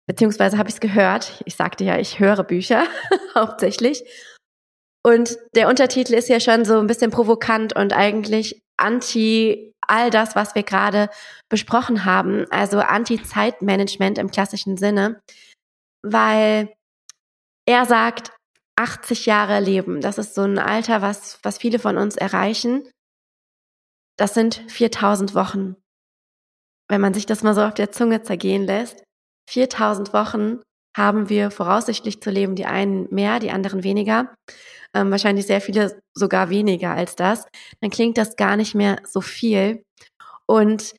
[0.08, 1.42] Beziehungsweise habe ich es gehört.
[1.46, 2.84] Ich sagte ja, ich höre Bücher
[3.36, 4.04] hauptsächlich.
[5.04, 10.36] Und der Untertitel ist ja schon so ein bisschen provokant und eigentlich anti all das,
[10.36, 11.10] was wir gerade
[11.50, 15.20] besprochen haben, also anti-Zeitmanagement im klassischen Sinne,
[16.04, 16.72] weil
[17.66, 18.32] er sagt,
[18.78, 22.90] 80 Jahre leben, das ist so ein Alter, was, was viele von uns erreichen.
[24.18, 25.76] Das sind 4000 Wochen.
[26.90, 29.04] Wenn man sich das mal so auf der Zunge zergehen lässt.
[29.50, 30.62] 4000 Wochen
[30.96, 34.34] haben wir voraussichtlich zu leben, die einen mehr, die anderen weniger,
[34.94, 37.46] ähm, wahrscheinlich sehr viele sogar weniger als das,
[37.80, 39.84] dann klingt das gar nicht mehr so viel.
[40.46, 40.96] Und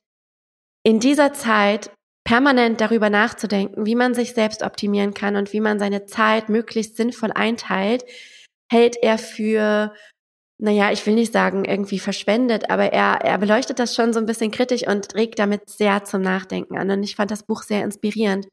[0.82, 1.92] in dieser Zeit
[2.24, 6.96] permanent darüber nachzudenken, wie man sich selbst optimieren kann und wie man seine Zeit möglichst
[6.96, 8.04] sinnvoll einteilt,
[8.70, 9.92] hält er für,
[10.58, 14.26] naja, ich will nicht sagen irgendwie verschwendet, aber er, er beleuchtet das schon so ein
[14.26, 16.90] bisschen kritisch und regt damit sehr zum Nachdenken an.
[16.90, 18.46] Und ich fand das Buch sehr inspirierend.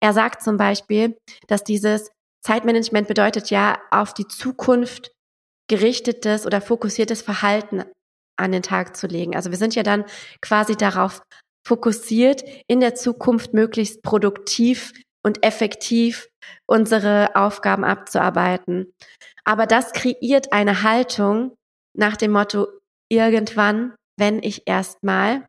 [0.00, 1.16] Er sagt zum Beispiel,
[1.48, 2.10] dass dieses
[2.44, 5.10] Zeitmanagement bedeutet ja auf die Zukunft
[5.68, 7.84] gerichtetes oder fokussiertes Verhalten
[8.36, 9.34] an den Tag zu legen.
[9.34, 10.04] Also wir sind ja dann
[10.40, 11.22] quasi darauf
[11.66, 14.92] fokussiert, in der Zukunft möglichst produktiv
[15.24, 16.28] und effektiv
[16.66, 18.92] unsere Aufgaben abzuarbeiten.
[19.44, 21.56] Aber das kreiert eine Haltung
[21.96, 22.68] nach dem Motto,
[23.10, 25.46] irgendwann, wenn ich erstmal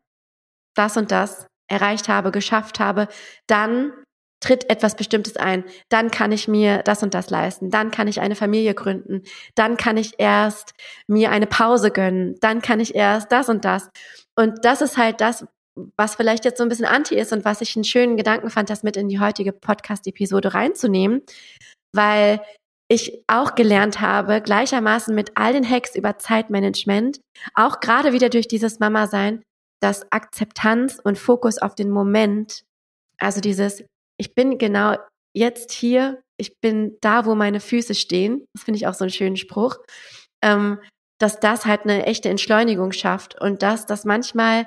[0.74, 3.06] das und das erreicht habe, geschafft habe,
[3.46, 3.92] dann
[4.40, 5.64] tritt etwas Bestimmtes ein.
[5.88, 7.70] Dann kann ich mir das und das leisten.
[7.70, 9.22] Dann kann ich eine Familie gründen.
[9.54, 10.72] Dann kann ich erst
[11.06, 12.36] mir eine Pause gönnen.
[12.40, 13.90] Dann kann ich erst das und das.
[14.36, 15.44] Und das ist halt das,
[15.96, 18.70] was vielleicht jetzt so ein bisschen anti ist und was ich einen schönen Gedanken fand,
[18.70, 21.22] das mit in die heutige Podcast-Episode reinzunehmen,
[21.94, 22.40] weil
[22.90, 27.20] ich auch gelernt habe, gleichermaßen mit all den Hacks über Zeitmanagement,
[27.54, 29.42] auch gerade wieder durch dieses Mama-Sein,
[29.80, 32.62] dass Akzeptanz und Fokus auf den Moment,
[33.20, 33.84] also dieses,
[34.18, 34.96] ich bin genau
[35.36, 39.12] jetzt hier, ich bin da, wo meine Füße stehen, das finde ich auch so einen
[39.12, 39.76] schönen Spruch,
[40.42, 40.80] ähm,
[41.20, 44.66] dass das halt eine echte Entschleunigung schafft und dass das manchmal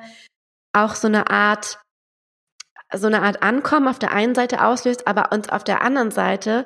[0.73, 1.79] auch so eine Art
[2.93, 6.65] so eine Art Ankommen auf der einen Seite auslöst, aber uns auf der anderen Seite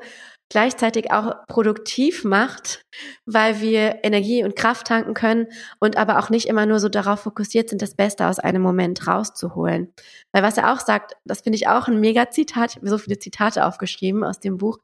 [0.49, 2.83] gleichzeitig auch produktiv macht,
[3.25, 5.47] weil wir Energie und Kraft tanken können
[5.79, 9.07] und aber auch nicht immer nur so darauf fokussiert sind, das Beste aus einem Moment
[9.07, 9.91] rauszuholen.
[10.33, 12.97] Weil was er auch sagt, das finde ich auch ein mega Zitat, ich habe so
[12.97, 14.77] viele Zitate aufgeschrieben aus dem Buch,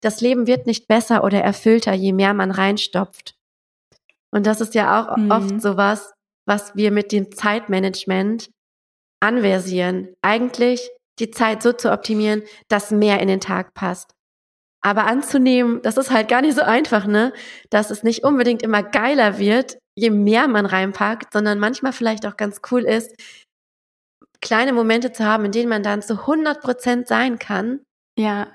[0.00, 3.34] das Leben wird nicht besser oder erfüllter, je mehr man reinstopft.
[4.32, 5.30] Und das ist ja auch mhm.
[5.30, 6.12] oft sowas,
[6.46, 8.50] was wir mit dem Zeitmanagement
[9.20, 10.08] anversieren.
[10.22, 14.14] Eigentlich die Zeit so zu optimieren, dass mehr in den Tag passt.
[14.82, 17.32] Aber anzunehmen, das ist halt gar nicht so einfach, ne?
[17.68, 22.38] Dass es nicht unbedingt immer geiler wird, je mehr man reinpackt, sondern manchmal vielleicht auch
[22.38, 23.14] ganz cool ist,
[24.40, 27.80] kleine Momente zu haben, in denen man dann zu 100 Prozent sein kann.
[28.16, 28.48] Ja.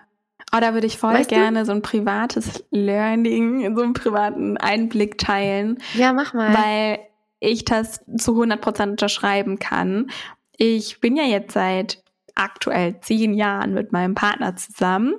[0.55, 1.66] Oh, da würde ich voll weißt gerne du?
[1.66, 5.80] so ein privates Learning, so einen privaten Einblick teilen.
[5.93, 6.53] Ja, mach mal.
[6.53, 6.99] Weil
[7.39, 10.09] ich das zu 100 Prozent unterschreiben kann.
[10.58, 12.03] Ich bin ja jetzt seit
[12.36, 15.16] aktuell zehn Jahren mit meinem Partner zusammen.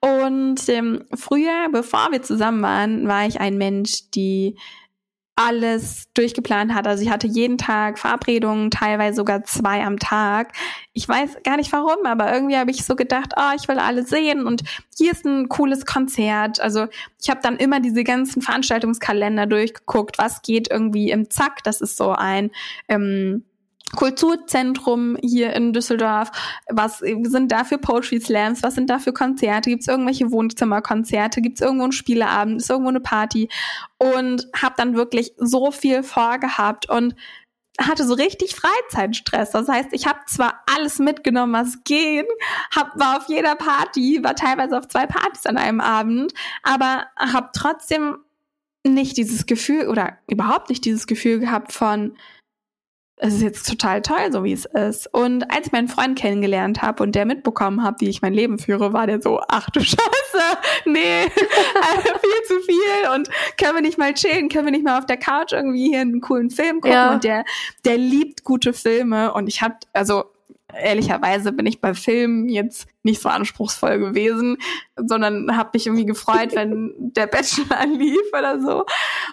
[0.00, 4.56] Und ähm, früher, bevor wir zusammen waren, war ich ein Mensch, die
[5.36, 6.86] alles durchgeplant hat.
[6.86, 10.52] Also ich hatte jeden Tag Verabredungen, teilweise sogar zwei am Tag.
[10.94, 14.04] Ich weiß gar nicht warum, aber irgendwie habe ich so gedacht, oh, ich will alle
[14.04, 14.62] sehen und
[14.96, 16.58] hier ist ein cooles Konzert.
[16.60, 16.86] Also
[17.20, 21.62] ich habe dann immer diese ganzen Veranstaltungskalender durchgeguckt, was geht irgendwie im Zack.
[21.64, 22.50] Das ist so ein
[22.88, 23.44] ähm,
[23.94, 26.30] Kulturzentrum hier in Düsseldorf.
[26.68, 28.62] Was sind da für Poetry Slams?
[28.62, 29.70] Was sind da für Konzerte?
[29.70, 31.40] Gibt es irgendwelche Wohnzimmerkonzerte?
[31.40, 32.60] Gibt es irgendwo einen Spieleabend?
[32.60, 33.48] Ist irgendwo eine Party?
[33.98, 37.14] Und habe dann wirklich so viel vorgehabt und
[37.80, 39.50] hatte so richtig Freizeitstress.
[39.50, 42.26] Das heißt, ich habe zwar alles mitgenommen, was geht,
[42.74, 46.32] hab, war auf jeder Party, war teilweise auf zwei Partys an einem Abend,
[46.62, 48.18] aber habe trotzdem
[48.86, 52.16] nicht dieses Gefühl oder überhaupt nicht dieses Gefühl gehabt von,
[53.18, 55.12] es ist jetzt total toll, so wie es ist.
[55.12, 58.58] Und als ich meinen Freund kennengelernt habe und der mitbekommen hat, wie ich mein Leben
[58.58, 59.98] führe, war der so, ach du Scheiße,
[60.84, 65.06] nee, viel zu viel und können wir nicht mal chillen, können wir nicht mal auf
[65.06, 67.14] der Couch irgendwie hier einen coolen Film gucken ja.
[67.14, 67.44] und der,
[67.86, 70.24] der liebt gute Filme und ich hab, also
[70.74, 74.58] ehrlicherweise bin ich bei Filmen jetzt nicht so anspruchsvoll gewesen,
[74.96, 78.84] sondern habe mich irgendwie gefreut, wenn der Bachelor lief oder so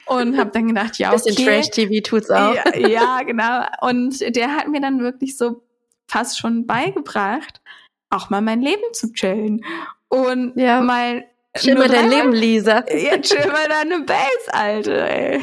[0.05, 1.23] und habe dann gedacht, ja, okay.
[1.25, 2.53] Bisschen Trash-TV tut's auch.
[2.53, 3.65] Ja, ja, genau.
[3.81, 5.63] Und der hat mir dann wirklich so
[6.07, 7.61] fast schon beigebracht,
[8.09, 9.65] auch mal mein Leben zu chillen
[10.09, 10.81] und ja.
[10.81, 11.25] mal
[11.55, 12.83] Chill mal dein Leben, Lisa.
[12.89, 15.41] Ja, chill mal deine Base, Alte, ey.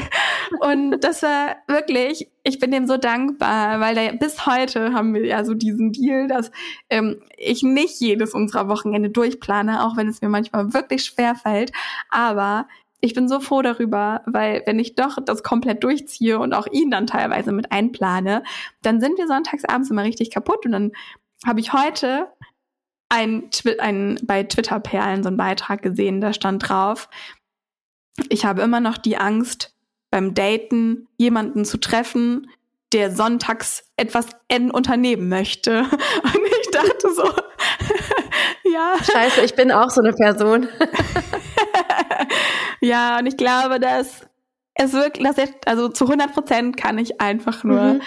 [0.58, 5.26] Und das war wirklich, ich bin dem so dankbar, weil da, bis heute haben wir
[5.26, 6.50] ja so diesen Deal, dass
[6.88, 11.72] ähm, ich nicht jedes unserer Wochenende durchplane, auch wenn es mir manchmal wirklich schwer fällt.
[12.08, 12.66] Aber
[13.00, 16.90] ich bin so froh darüber, weil wenn ich doch das komplett durchziehe und auch ihn
[16.90, 18.42] dann teilweise mit einplane,
[18.82, 20.92] dann sind wir sonntags abends immer richtig kaputt und dann
[21.46, 22.28] habe ich heute
[23.08, 27.08] ein, ein bei Twitter Perlen so einen Beitrag gesehen, da stand drauf,
[28.28, 29.74] ich habe immer noch die Angst,
[30.10, 32.50] beim Daten jemanden zu treffen,
[32.92, 35.80] der sonntags etwas N unternehmen möchte.
[36.22, 37.24] Und ich dachte so,
[38.72, 38.94] Ja.
[39.02, 40.68] Scheiße, ich bin auch so eine Person.
[42.80, 44.26] ja, und ich glaube, dass
[44.74, 48.02] es wirklich, dass ich, also zu 100 Prozent kann ich einfach nur mhm.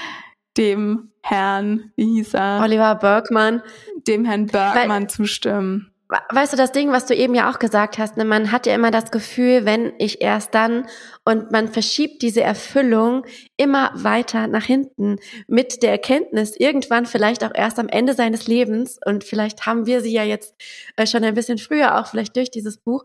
[0.57, 2.61] dem Herrn, wie hieß er?
[2.61, 3.61] Oliver Bergmann.
[4.07, 5.92] Dem Herrn Bergmann Weil, zustimmen
[6.29, 8.75] weißt du, das Ding, was du eben ja auch gesagt hast, ne, man hat ja
[8.75, 10.87] immer das Gefühl, wenn ich erst dann
[11.25, 13.25] und man verschiebt diese Erfüllung
[13.57, 18.99] immer weiter nach hinten mit der Erkenntnis, irgendwann vielleicht auch erst am Ende seines Lebens
[19.05, 20.55] und vielleicht haben wir sie ja jetzt
[20.95, 23.03] äh, schon ein bisschen früher auch vielleicht durch dieses Buch,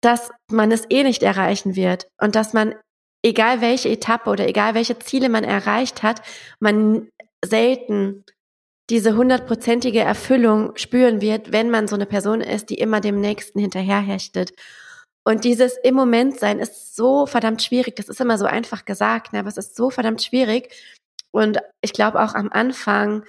[0.00, 2.74] dass man es eh nicht erreichen wird und dass man
[3.24, 6.22] egal welche Etappe oder egal welche Ziele man erreicht hat,
[6.60, 7.08] man
[7.44, 8.24] selten
[8.90, 13.58] diese hundertprozentige Erfüllung spüren wird, wenn man so eine Person ist, die immer dem Nächsten
[13.58, 14.52] hinterherhechtet.
[15.24, 17.96] Und dieses im Moment sein ist so verdammt schwierig.
[17.96, 19.38] Das ist immer so einfach gesagt, ne?
[19.38, 20.74] aber es ist so verdammt schwierig.
[21.30, 23.24] Und ich glaube auch am Anfang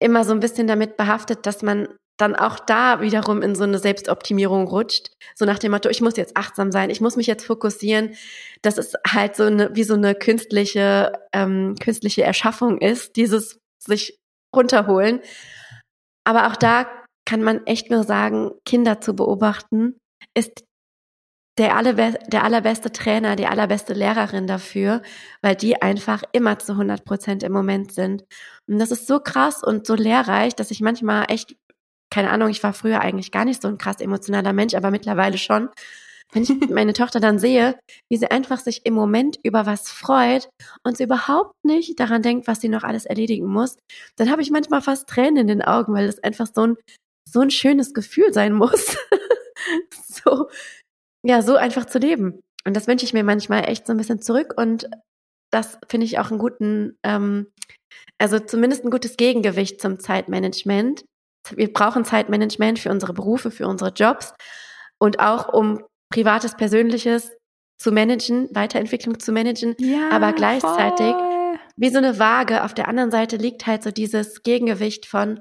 [0.00, 3.78] immer so ein bisschen damit behaftet, dass man dann auch da wiederum in so eine
[3.78, 5.10] Selbstoptimierung rutscht.
[5.34, 8.14] So nach dem Motto, ich muss jetzt achtsam sein, ich muss mich jetzt fokussieren.
[8.62, 14.18] Das ist halt so eine, wie so eine künstliche, ähm, künstliche Erschaffung ist, dieses sich
[14.56, 15.20] runterholen.
[16.24, 16.86] Aber auch da
[17.26, 19.98] kann man echt nur sagen, Kinder zu beobachten,
[20.34, 20.64] ist
[21.58, 25.02] der, allerbe der allerbeste Trainer, die allerbeste Lehrerin dafür,
[25.40, 28.24] weil die einfach immer zu 100 Prozent im Moment sind.
[28.66, 31.56] Und das ist so krass und so lehrreich, dass ich manchmal echt,
[32.10, 35.38] keine Ahnung, ich war früher eigentlich gar nicht so ein krass emotionaler Mensch, aber mittlerweile
[35.38, 35.68] schon.
[36.34, 37.78] Wenn ich meine Tochter dann sehe,
[38.10, 40.50] wie sie einfach sich im Moment über was freut
[40.82, 43.78] und sie überhaupt nicht daran denkt, was sie noch alles erledigen muss,
[44.16, 46.76] dann habe ich manchmal fast Tränen in den Augen, weil das einfach so ein,
[47.30, 48.96] so ein schönes Gefühl sein muss.
[50.06, 50.48] so,
[51.24, 52.40] ja, so einfach zu leben.
[52.66, 54.88] Und das wünsche ich mir manchmal echt so ein bisschen zurück und
[55.52, 57.52] das finde ich auch einen guten, ähm,
[58.18, 61.04] also zumindest ein gutes Gegengewicht zum Zeitmanagement.
[61.50, 64.32] Wir brauchen Zeitmanagement für unsere Berufe, für unsere Jobs
[64.98, 67.32] und auch um Privates, Persönliches
[67.76, 71.58] zu managen, Weiterentwicklung zu managen, ja, aber gleichzeitig voll.
[71.76, 72.62] wie so eine Waage.
[72.62, 75.40] Auf der anderen Seite liegt halt so dieses Gegengewicht von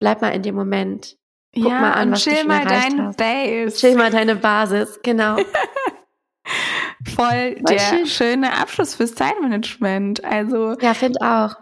[0.00, 1.16] bleib mal in dem Moment.
[1.52, 3.16] Guck ja, mal an, was chill du schon mal dein hast.
[3.16, 3.76] Base.
[3.76, 5.36] Chill mal deine Basis, genau.
[7.16, 8.06] voll der schön.
[8.06, 10.22] schöne Abschluss fürs Zeitmanagement.
[10.22, 11.56] Also ja, finde auch.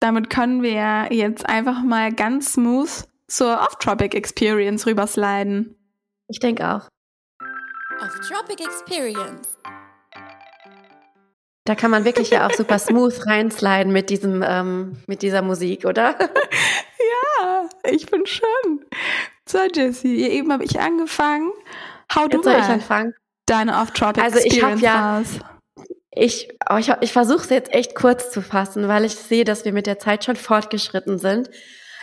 [0.00, 2.90] Damit können wir jetzt einfach mal ganz smooth
[3.28, 5.76] zur Off-Tropic Experience rübersliden.
[6.28, 6.91] Ich denke auch
[8.02, 9.56] of Tropic Experience.
[11.64, 15.84] Da kann man wirklich ja auch super smooth reinsliden mit diesem, ähm, mit dieser Musik,
[15.84, 16.18] oder?
[16.18, 18.84] ja, ich bin schon.
[19.48, 21.52] So, Jessie, eben habe ich angefangen.
[22.14, 23.14] Hau du Jetzt soll ich anfangen?
[23.46, 24.84] Deine Off-Tropic also Experience.
[24.84, 25.22] Also ich habe ja,
[26.14, 29.64] ich, oh, ich, ich versuche es jetzt echt kurz zu fassen, weil ich sehe, dass
[29.64, 31.48] wir mit der Zeit schon fortgeschritten sind.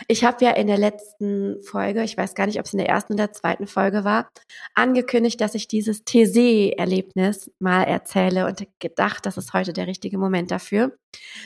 [0.08, 2.88] Ich habe ja in der letzten Folge, ich weiß gar nicht, ob es in der
[2.88, 4.30] ersten oder zweiten Folge war,
[4.74, 10.50] angekündigt, dass ich dieses TC-Erlebnis mal erzähle und gedacht, das ist heute der richtige Moment
[10.50, 10.92] dafür.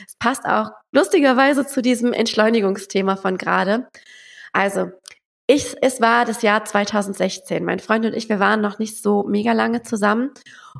[0.07, 3.87] Es passt auch lustigerweise zu diesem Entschleunigungsthema von gerade.
[4.53, 4.91] Also,
[5.47, 7.63] ich, es war das Jahr 2016.
[7.63, 10.31] Mein Freund und ich, wir waren noch nicht so mega lange zusammen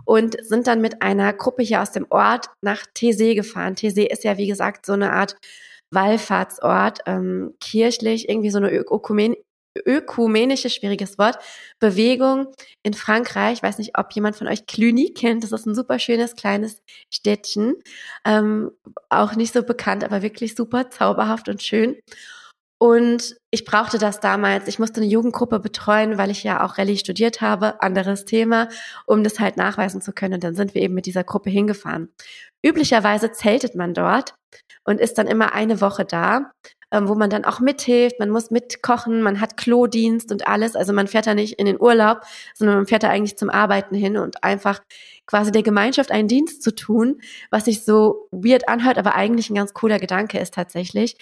[0.06, 3.76] und sind dann mit einer Gruppe hier aus dem Ort nach Teesee gefahren.
[3.76, 5.36] Teesee ist ja, wie gesagt, so eine Art
[5.96, 9.36] Wallfahrtsort, ähm, kirchlich, irgendwie so eine Ökumen
[9.86, 11.38] ökumenische, schwieriges Wort,
[11.80, 12.48] Bewegung
[12.84, 13.58] in Frankreich.
[13.58, 15.44] Ich weiß nicht, ob jemand von euch Cluny kennt.
[15.44, 16.82] Das ist ein super schönes kleines
[17.14, 17.76] Städtchen.
[18.24, 18.72] Ähm,
[19.10, 21.98] auch nicht so bekannt, aber wirklich super zauberhaft und schön.
[22.78, 24.68] Und ich brauchte das damals.
[24.68, 28.68] Ich musste eine Jugendgruppe betreuen, weil ich ja auch Rallye studiert habe, anderes Thema,
[29.06, 30.36] um das halt nachweisen zu können.
[30.36, 32.10] Und dann sind wir eben mit dieser Gruppe hingefahren.
[32.64, 34.34] Üblicherweise zeltet man dort
[34.84, 36.52] und ist dann immer eine Woche da,
[36.92, 40.76] ähm, wo man dann auch mithilft, man muss mitkochen, man hat Klodienst und alles.
[40.76, 42.22] Also man fährt da nicht in den Urlaub,
[42.54, 44.82] sondern man fährt da eigentlich zum Arbeiten hin und einfach
[45.26, 49.56] quasi der Gemeinschaft einen Dienst zu tun, was sich so weird anhört, aber eigentlich ein
[49.56, 51.18] ganz cooler Gedanke ist tatsächlich.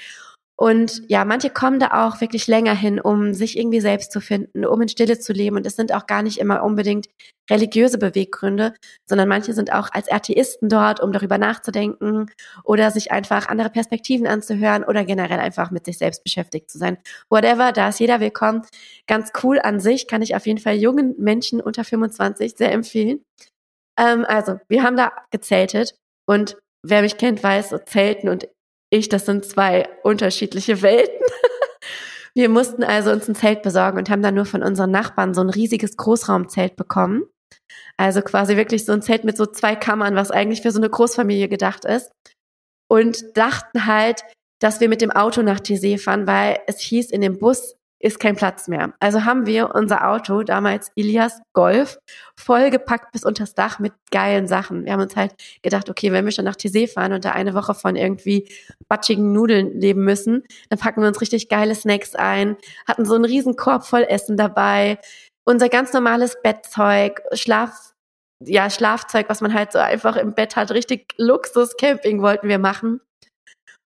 [0.55, 4.65] Und ja, manche kommen da auch wirklich länger hin, um sich irgendwie selbst zu finden,
[4.65, 5.55] um in Stille zu leben.
[5.57, 7.07] Und es sind auch gar nicht immer unbedingt
[7.49, 8.73] religiöse Beweggründe,
[9.09, 12.27] sondern manche sind auch als Atheisten dort, um darüber nachzudenken
[12.63, 16.97] oder sich einfach andere Perspektiven anzuhören oder generell einfach mit sich selbst beschäftigt zu sein.
[17.29, 18.61] Whatever, da ist jeder willkommen.
[19.07, 23.23] Ganz cool an sich, kann ich auf jeden Fall jungen Menschen unter 25 sehr empfehlen.
[23.99, 25.95] Ähm, also, wir haben da gezeltet
[26.27, 28.47] und wer mich kennt, weiß, so Zelten und
[28.93, 31.25] ich, das sind zwei unterschiedliche Welten.
[32.35, 35.41] Wir mussten also uns ein Zelt besorgen und haben dann nur von unseren Nachbarn so
[35.41, 37.23] ein riesiges Großraumzelt bekommen.
[37.97, 40.89] Also quasi wirklich so ein Zelt mit so zwei Kammern, was eigentlich für so eine
[40.89, 42.11] Großfamilie gedacht ist.
[42.89, 44.23] Und dachten halt,
[44.59, 48.19] dass wir mit dem Auto nach Tessé fahren, weil es hieß in dem Bus, ist
[48.19, 48.93] kein Platz mehr.
[48.99, 51.97] Also haben wir unser Auto, damals Ilias Golf,
[52.37, 54.83] vollgepackt bis unters Dach mit geilen Sachen.
[54.83, 57.53] Wir haben uns halt gedacht, okay, wenn wir schon nach Tizé fahren und da eine
[57.53, 58.49] Woche von irgendwie
[58.89, 63.23] batschigen Nudeln leben müssen, dann packen wir uns richtig geile Snacks ein, hatten so einen
[63.23, 64.99] riesen Korb voll Essen dabei,
[65.45, 67.93] unser ganz normales Bettzeug, Schlaf,
[68.43, 72.99] ja, Schlafzeug, was man halt so einfach im Bett hat, richtig Luxus-Camping wollten wir machen.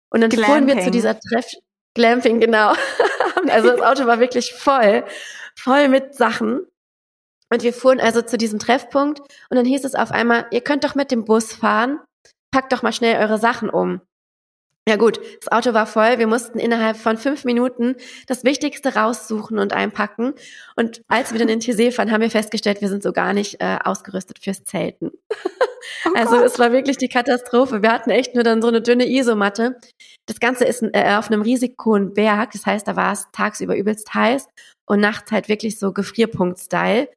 [0.09, 0.45] Und dann Glamping.
[0.45, 1.51] fuhren wir zu dieser Treff,
[1.93, 2.74] Glamping, genau.
[3.49, 5.03] also das Auto war wirklich voll,
[5.55, 6.65] voll mit Sachen.
[7.49, 10.83] Und wir fuhren also zu diesem Treffpunkt und dann hieß es auf einmal, ihr könnt
[10.83, 11.99] doch mit dem Bus fahren,
[12.51, 14.01] packt doch mal schnell eure Sachen um.
[14.88, 16.17] Ja gut, das Auto war voll.
[16.17, 20.33] Wir mussten innerhalb von fünf Minuten das Wichtigste raussuchen und einpacken.
[20.77, 23.59] Und als wir dann in Tizé fahren, haben wir festgestellt, wir sind so gar nicht
[23.59, 25.11] äh, ausgerüstet fürs Zelten.
[26.05, 27.81] Oh also es war wirklich die Katastrophe.
[27.81, 29.77] Wir hatten echt nur dann so eine dünne Isomatte.
[30.25, 32.51] Das Ganze ist äh, auf einem riesig hohen Berg.
[32.51, 34.47] Das heißt, da war es tagsüber übelst heiß
[34.85, 37.07] und nachts halt wirklich so Gefrierpunkt-Style.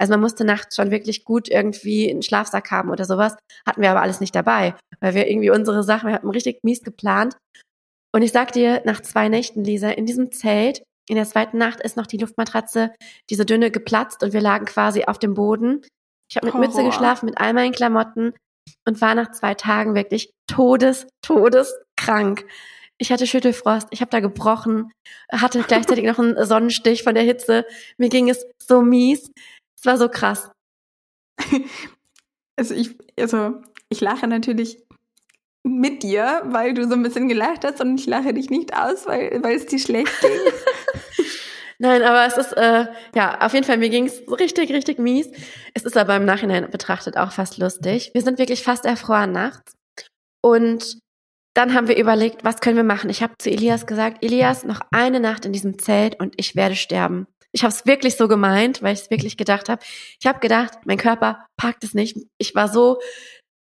[0.00, 3.36] Also man musste nachts schon wirklich gut irgendwie einen Schlafsack haben oder sowas.
[3.66, 6.82] Hatten wir aber alles nicht dabei, weil wir irgendwie unsere Sachen, wir hatten richtig mies
[6.82, 7.36] geplant.
[8.12, 11.80] Und ich sag dir, nach zwei Nächten, Lisa, in diesem Zelt, in der zweiten Nacht
[11.80, 12.92] ist noch die Luftmatratze,
[13.28, 15.82] diese dünne geplatzt und wir lagen quasi auf dem Boden.
[16.30, 16.66] Ich habe mit Horror.
[16.66, 18.32] Mütze geschlafen, mit all meinen Klamotten
[18.86, 22.46] und war nach zwei Tagen wirklich todes, todeskrank.
[22.98, 24.92] Ich hatte Schüttelfrost, ich habe da gebrochen,
[25.32, 27.66] hatte gleichzeitig noch einen Sonnenstich von der Hitze.
[27.98, 29.30] Mir ging es so mies.
[29.80, 30.50] Es war so krass.
[32.58, 34.84] Also ich, also ich lache natürlich
[35.62, 39.06] mit dir, weil du so ein bisschen gelacht hast und ich lache dich nicht aus,
[39.06, 40.30] weil, weil es dir schlecht ging.
[41.78, 45.30] Nein, aber es ist, äh, ja, auf jeden Fall, mir ging es richtig, richtig mies.
[45.72, 48.10] Es ist aber im Nachhinein betrachtet auch fast lustig.
[48.12, 49.72] Wir sind wirklich fast erfroren nachts.
[50.42, 50.98] Und
[51.54, 53.08] dann haben wir überlegt, was können wir machen?
[53.08, 56.76] Ich habe zu Elias gesagt, Elias, noch eine Nacht in diesem Zelt und ich werde
[56.76, 57.26] sterben.
[57.52, 59.82] Ich habe es wirklich so gemeint, weil ich es wirklich gedacht habe.
[60.20, 62.16] Ich habe gedacht, mein Körper packt es nicht.
[62.38, 63.00] Ich war so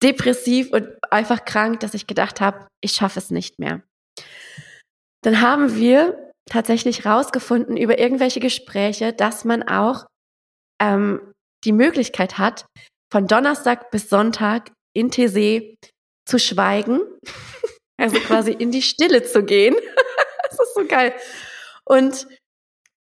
[0.02, 3.82] depressiv und einfach krank, dass ich gedacht habe, ich schaffe es nicht mehr.
[5.24, 10.06] Dann haben wir tatsächlich rausgefunden über irgendwelche Gespräche, dass man auch
[10.82, 12.66] ähm, die Möglichkeit hat,
[13.12, 15.76] von Donnerstag bis Sonntag in TC
[16.28, 17.00] zu schweigen,
[18.02, 19.76] also quasi in die Stille zu gehen.
[20.50, 21.14] das ist so geil.
[21.86, 22.28] Und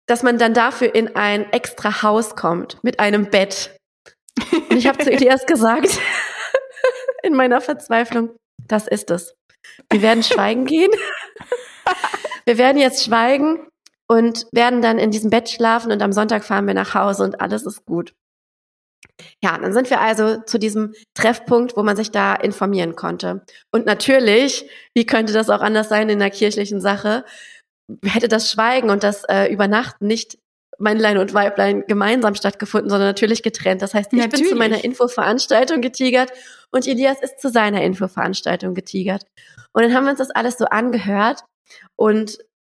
[0.07, 3.77] dass man dann dafür in ein extra Haus kommt mit einem Bett.
[4.53, 5.99] Und ich habe zu Elias gesagt,
[7.23, 8.31] in meiner Verzweiflung,
[8.67, 9.35] das ist es.
[9.91, 10.91] Wir werden schweigen gehen.
[12.45, 13.67] Wir werden jetzt schweigen
[14.09, 17.41] und werden dann in diesem Bett schlafen und am Sonntag fahren wir nach Hause und
[17.41, 18.15] alles ist gut.
[19.43, 23.45] Ja, dann sind wir also zu diesem Treffpunkt, wo man sich da informieren konnte.
[23.73, 27.25] Und natürlich, wie könnte das auch anders sein in einer kirchlichen Sache,
[28.05, 30.39] hätte das Schweigen und das äh, Übernachten nicht
[30.79, 33.83] Männlein und Weiblein gemeinsam stattgefunden, sondern natürlich getrennt.
[33.83, 34.43] Das heißt, ich natürlich.
[34.43, 36.31] bin zu meiner Infoveranstaltung getigert
[36.71, 39.25] und Elias ist zu seiner Infoveranstaltung getigert.
[39.73, 41.45] Und dann haben wir uns das alles so angehört
[41.95, 42.39] und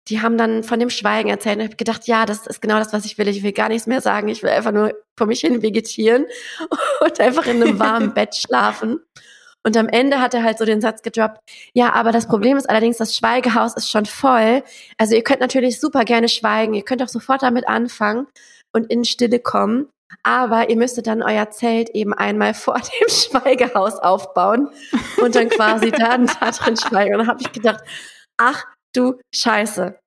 [0.10, 2.80] die haben dann von dem Schweigen erzählt und ich habe gedacht, ja, das ist genau
[2.80, 3.28] das, was ich will.
[3.28, 4.30] Ich will gar nichts mehr sagen.
[4.30, 6.26] Ich will einfach nur vor mich hin vegetieren
[7.02, 9.02] und einfach in einem warmen Bett schlafen.
[9.68, 11.42] Und am Ende hat er halt so den Satz gedroppt,
[11.74, 14.64] ja, aber das Problem ist allerdings, das Schweigehaus ist schon voll.
[14.98, 18.28] Also ihr könnt natürlich super gerne schweigen, ihr könnt auch sofort damit anfangen
[18.74, 19.90] und in Stille kommen.
[20.24, 24.70] Aber ihr müsstet dann euer Zelt eben einmal vor dem Schweigehaus aufbauen
[25.22, 27.16] und dann quasi da, da drin schweigen.
[27.16, 27.82] Und dann habe ich gedacht,
[28.40, 28.64] ach
[28.96, 30.00] du Scheiße.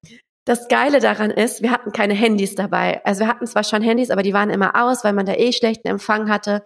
[0.46, 3.04] Das Geile daran ist, wir hatten keine Handys dabei.
[3.04, 5.52] Also wir hatten zwar schon Handys, aber die waren immer aus, weil man da eh
[5.52, 6.64] schlechten Empfang hatte.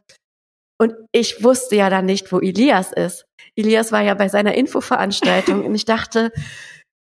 [0.80, 3.26] Und ich wusste ja dann nicht, wo Elias ist.
[3.56, 6.32] Elias war ja bei seiner Infoveranstaltung und ich dachte,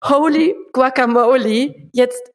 [0.05, 2.33] holy guacamole, jetzt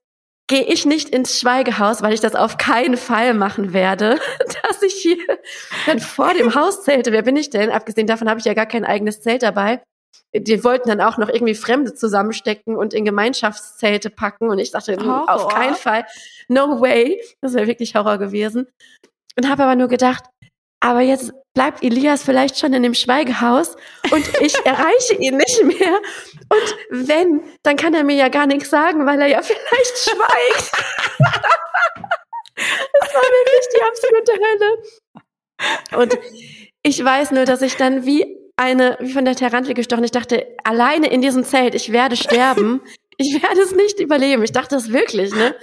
[0.48, 4.20] gehe ich nicht ins Schweigehaus, weil ich das auf keinen Fall machen werde,
[4.64, 5.18] dass ich hier
[5.86, 7.12] dann vor dem Haus zelte.
[7.12, 7.72] Wer bin ich denn?
[7.72, 9.82] Abgesehen davon habe ich ja gar kein eigenes Zelt dabei.
[10.34, 14.50] Die wollten dann auch noch irgendwie Fremde zusammenstecken und in Gemeinschaftszelte packen.
[14.50, 15.30] Und ich dachte, Horror.
[15.30, 16.06] auf keinen Fall,
[16.48, 17.22] no way.
[17.42, 18.68] Das wäre wirklich Horror gewesen.
[19.38, 20.26] Und habe aber nur gedacht,
[20.86, 23.76] aber jetzt bleibt Elias vielleicht schon in dem Schweigehaus
[24.12, 26.00] und ich erreiche ihn nicht mehr.
[26.48, 30.72] Und wenn, dann kann er mir ja gar nichts sagen, weil er ja vielleicht schweigt.
[33.00, 36.04] das war wirklich die absolute Hölle.
[36.04, 36.20] Und
[36.84, 40.46] ich weiß nur, dass ich dann wie eine, wie von der Tarantel gestochen, ich dachte,
[40.64, 42.82] alleine in diesem Zelt, ich werde sterben.
[43.18, 44.44] Ich werde es nicht überleben.
[44.44, 45.56] Ich dachte das wirklich, ne?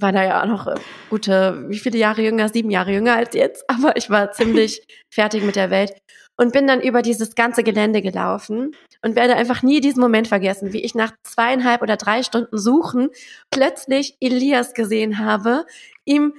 [0.00, 0.74] War da ja auch noch äh,
[1.08, 5.42] gute, wie viele Jahre jünger, sieben Jahre jünger als jetzt, aber ich war ziemlich fertig
[5.42, 5.92] mit der Welt.
[6.36, 10.72] und bin dann über dieses ganze Gelände gelaufen und werde einfach nie diesen Moment vergessen,
[10.72, 13.10] wie ich nach zweieinhalb oder drei Stunden Suchen
[13.50, 15.66] plötzlich Elias gesehen habe,
[16.04, 16.34] ihm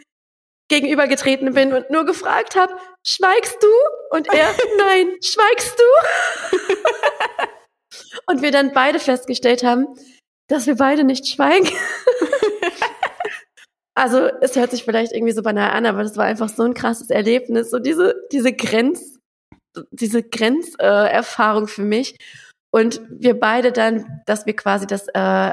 [0.72, 2.74] gegenübergetreten bin und nur gefragt habe,
[3.06, 3.68] schweigst du?
[4.16, 5.84] Und er, nein, schweigst du?
[8.28, 9.86] und wir dann beide festgestellt haben,
[10.48, 11.70] dass wir beide nicht schweigen.
[13.96, 16.74] Also es hört sich vielleicht irgendwie so banal an, aber das war einfach so ein
[16.74, 19.20] krasses Erlebnis, so diese, diese Grenz,
[19.92, 22.18] diese Grenzerfahrung äh, für mich.
[22.74, 25.52] Und wir beide dann, dass wir quasi das, äh,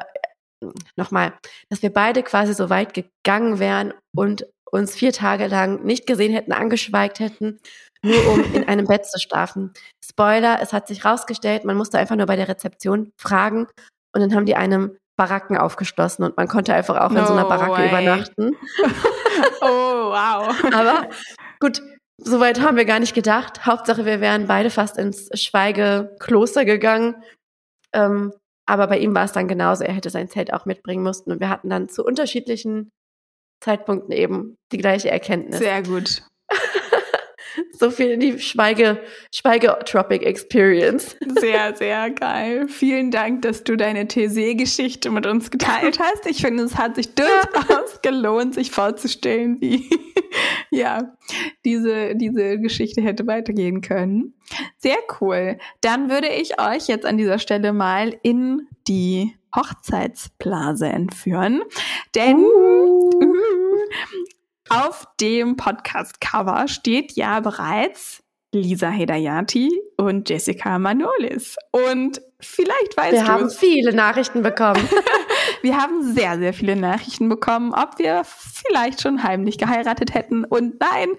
[0.97, 1.34] nochmal,
[1.68, 6.32] dass wir beide quasi so weit gegangen wären und uns vier Tage lang nicht gesehen
[6.32, 7.59] hätten, angeschweigt hätten,
[8.05, 9.72] nur um in einem Bett zu schlafen.
[10.05, 13.66] Spoiler, es hat sich rausgestellt, man musste einfach nur bei der Rezeption fragen
[14.14, 17.32] und dann haben die einem Baracken aufgeschlossen und man konnte einfach auch no in so
[17.32, 17.88] einer Baracke way.
[17.88, 18.56] übernachten.
[19.60, 20.54] oh, wow.
[20.72, 21.08] Aber
[21.58, 21.82] gut,
[22.18, 23.66] soweit haben wir gar nicht gedacht.
[23.66, 27.16] Hauptsache, wir wären beide fast ins Schweigekloster gegangen.
[27.92, 28.32] Ähm,
[28.64, 29.82] aber bei ihm war es dann genauso.
[29.82, 32.90] Er hätte sein Zelt auch mitbringen müssen und wir hatten dann zu unterschiedlichen
[33.60, 35.58] Zeitpunkten eben die gleiche Erkenntnis.
[35.58, 36.22] Sehr gut.
[37.72, 39.00] So viel in die Schweige,
[39.34, 41.16] Schweigetropic Experience.
[41.40, 42.68] Sehr, sehr geil.
[42.68, 46.26] Vielen Dank, dass du deine TC-Geschichte mit uns geteilt hast.
[46.26, 49.88] Ich finde, es hat sich durchaus gelohnt, sich vorzustellen, wie,
[50.70, 51.16] ja,
[51.64, 54.34] diese, diese Geschichte hätte weitergehen können.
[54.78, 55.59] Sehr cool.
[55.80, 61.62] Dann würde ich euch jetzt an dieser Stelle mal in die Hochzeitsblase entführen.
[62.14, 63.11] Denn uh.
[64.70, 71.56] Auf dem Podcast-Cover steht ja bereits Lisa Hedayati und Jessica Manolis.
[71.70, 73.26] Und vielleicht weißt wir du.
[73.26, 74.88] Wir haben viele Nachrichten bekommen.
[75.62, 80.44] wir haben sehr, sehr viele Nachrichten bekommen, ob wir vielleicht schon heimlich geheiratet hätten.
[80.44, 81.10] Und nein,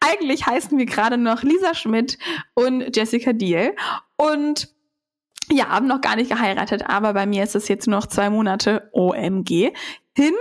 [0.00, 2.18] eigentlich heißen wir gerade noch Lisa Schmidt
[2.54, 3.74] und Jessica Deal.
[4.16, 4.68] Und
[5.50, 8.30] ja, haben noch gar nicht geheiratet, aber bei mir ist es jetzt nur noch zwei
[8.30, 9.72] Monate OMG
[10.16, 10.34] hin.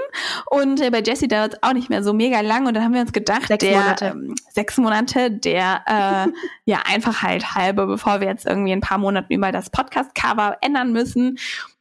[0.50, 2.68] Und äh, bei Jesse dauert es auch nicht mehr so mega lang.
[2.68, 4.06] Und dann haben wir uns gedacht, sechs der Monate.
[4.06, 6.32] Ähm, sechs Monate, der äh,
[6.66, 10.92] ja einfach halt halbe, bevor wir jetzt irgendwie ein paar Monate über das Podcast-Cover ändern
[10.92, 11.38] müssen.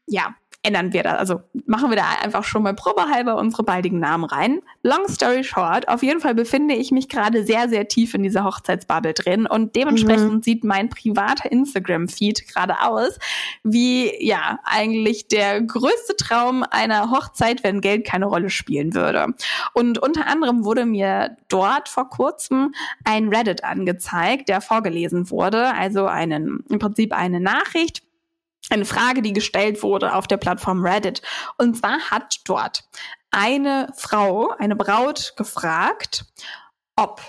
[0.06, 1.14] Ja, ändern wir das.
[1.14, 4.60] Also machen wir da einfach schon mal probehalber unsere baldigen Namen rein.
[4.82, 8.44] Long story short, auf jeden Fall befinde ich mich gerade sehr, sehr tief in dieser
[8.44, 10.42] Hochzeitsbubble drin und dementsprechend mhm.
[10.42, 13.18] sieht mein privater Instagram-Feed gerade aus,
[13.62, 19.28] wie ja eigentlich der größte Traum einer Hochzeit, wenn Geld keine Rolle spielen würde.
[19.72, 26.06] Und unter anderem wurde mir dort vor kurzem ein Reddit angezeigt, der vorgelesen wurde, also
[26.06, 28.02] einen, im Prinzip eine Nachricht,
[28.70, 31.22] eine Frage, die gestellt wurde auf der Plattform Reddit.
[31.58, 32.84] Und zwar hat dort
[33.30, 36.24] eine Frau, eine Braut gefragt,
[36.96, 37.20] ob,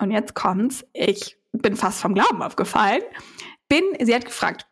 [0.00, 3.02] und jetzt kommt's, ich bin fast vom Glauben aufgefallen,
[3.68, 4.66] bin, sie hat gefragt,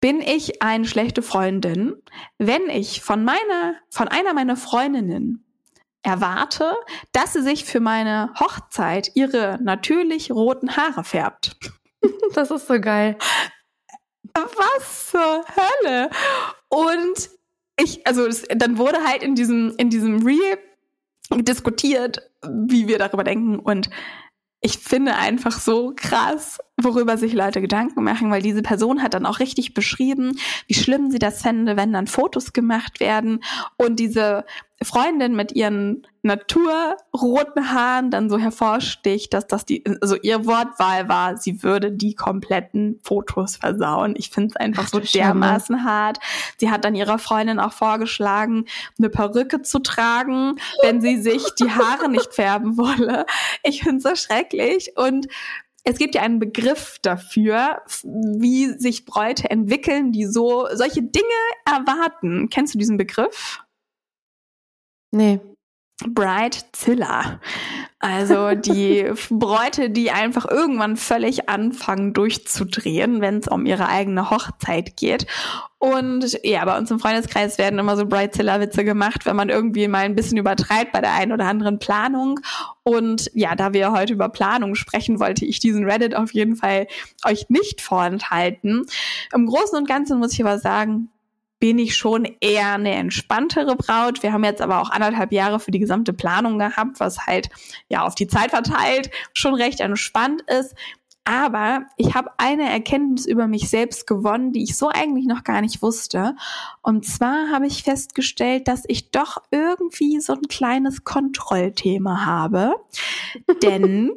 [0.00, 1.94] bin ich eine schlechte Freundin,
[2.38, 5.44] wenn ich von meiner, von einer meiner Freundinnen
[6.02, 6.74] erwarte,
[7.12, 11.56] dass sie sich für meine Hochzeit ihre natürlich roten Haare färbt.
[12.32, 13.18] Das ist so geil
[14.34, 16.10] was zur Hölle?
[16.68, 17.30] Und
[17.78, 20.58] ich, also es, dann wurde halt in diesem, in diesem Reel
[21.38, 23.58] diskutiert, wie wir darüber denken.
[23.58, 23.90] Und
[24.60, 29.24] ich finde einfach so krass, worüber sich Leute Gedanken machen, weil diese Person hat dann
[29.24, 33.42] auch richtig beschrieben, wie schlimm sie das fände, wenn dann Fotos gemacht werden
[33.78, 34.44] und diese
[34.82, 41.36] Freundin mit ihren naturroten Haaren dann so hervorsticht, dass das die, also ihr Wortwahl war,
[41.36, 44.14] sie würde die kompletten Fotos versauen.
[44.16, 45.90] Ich finde es einfach Ach, so dermaßen Schande.
[45.90, 46.18] hart.
[46.58, 48.64] Sie hat dann ihrer Freundin auch vorgeschlagen,
[48.98, 53.26] eine Perücke zu tragen, wenn sie sich die Haare nicht färben wolle.
[53.62, 55.26] Ich finde es so schrecklich und
[55.84, 61.26] es gibt ja einen Begriff dafür, wie sich Bräute entwickeln, die so solche Dinge
[61.66, 62.48] erwarten.
[62.50, 63.60] Kennst du diesen Begriff?
[65.12, 65.40] Nee.
[66.06, 67.40] Bridezilla.
[67.98, 74.96] Also die Bräute, die einfach irgendwann völlig anfangen durchzudrehen, wenn es um ihre eigene Hochzeit
[74.96, 75.26] geht.
[75.78, 80.04] Und ja, bei uns im Freundeskreis werden immer so Bridezilla-Witze gemacht, wenn man irgendwie mal
[80.04, 82.40] ein bisschen übertreibt bei der einen oder anderen Planung.
[82.82, 86.86] Und ja, da wir heute über Planung sprechen, wollte ich diesen Reddit auf jeden Fall
[87.24, 88.86] euch nicht vorenthalten.
[89.34, 91.10] Im Großen und Ganzen muss ich aber sagen,
[91.60, 94.22] bin ich schon eher eine entspanntere Braut.
[94.22, 97.50] Wir haben jetzt aber auch anderthalb Jahre für die gesamte Planung gehabt, was halt
[97.88, 100.74] ja auf die Zeit verteilt schon recht entspannt ist.
[101.24, 105.60] Aber ich habe eine Erkenntnis über mich selbst gewonnen, die ich so eigentlich noch gar
[105.60, 106.34] nicht wusste.
[106.82, 112.74] Und zwar habe ich festgestellt, dass ich doch irgendwie so ein kleines Kontrollthema habe.
[113.62, 114.12] Denn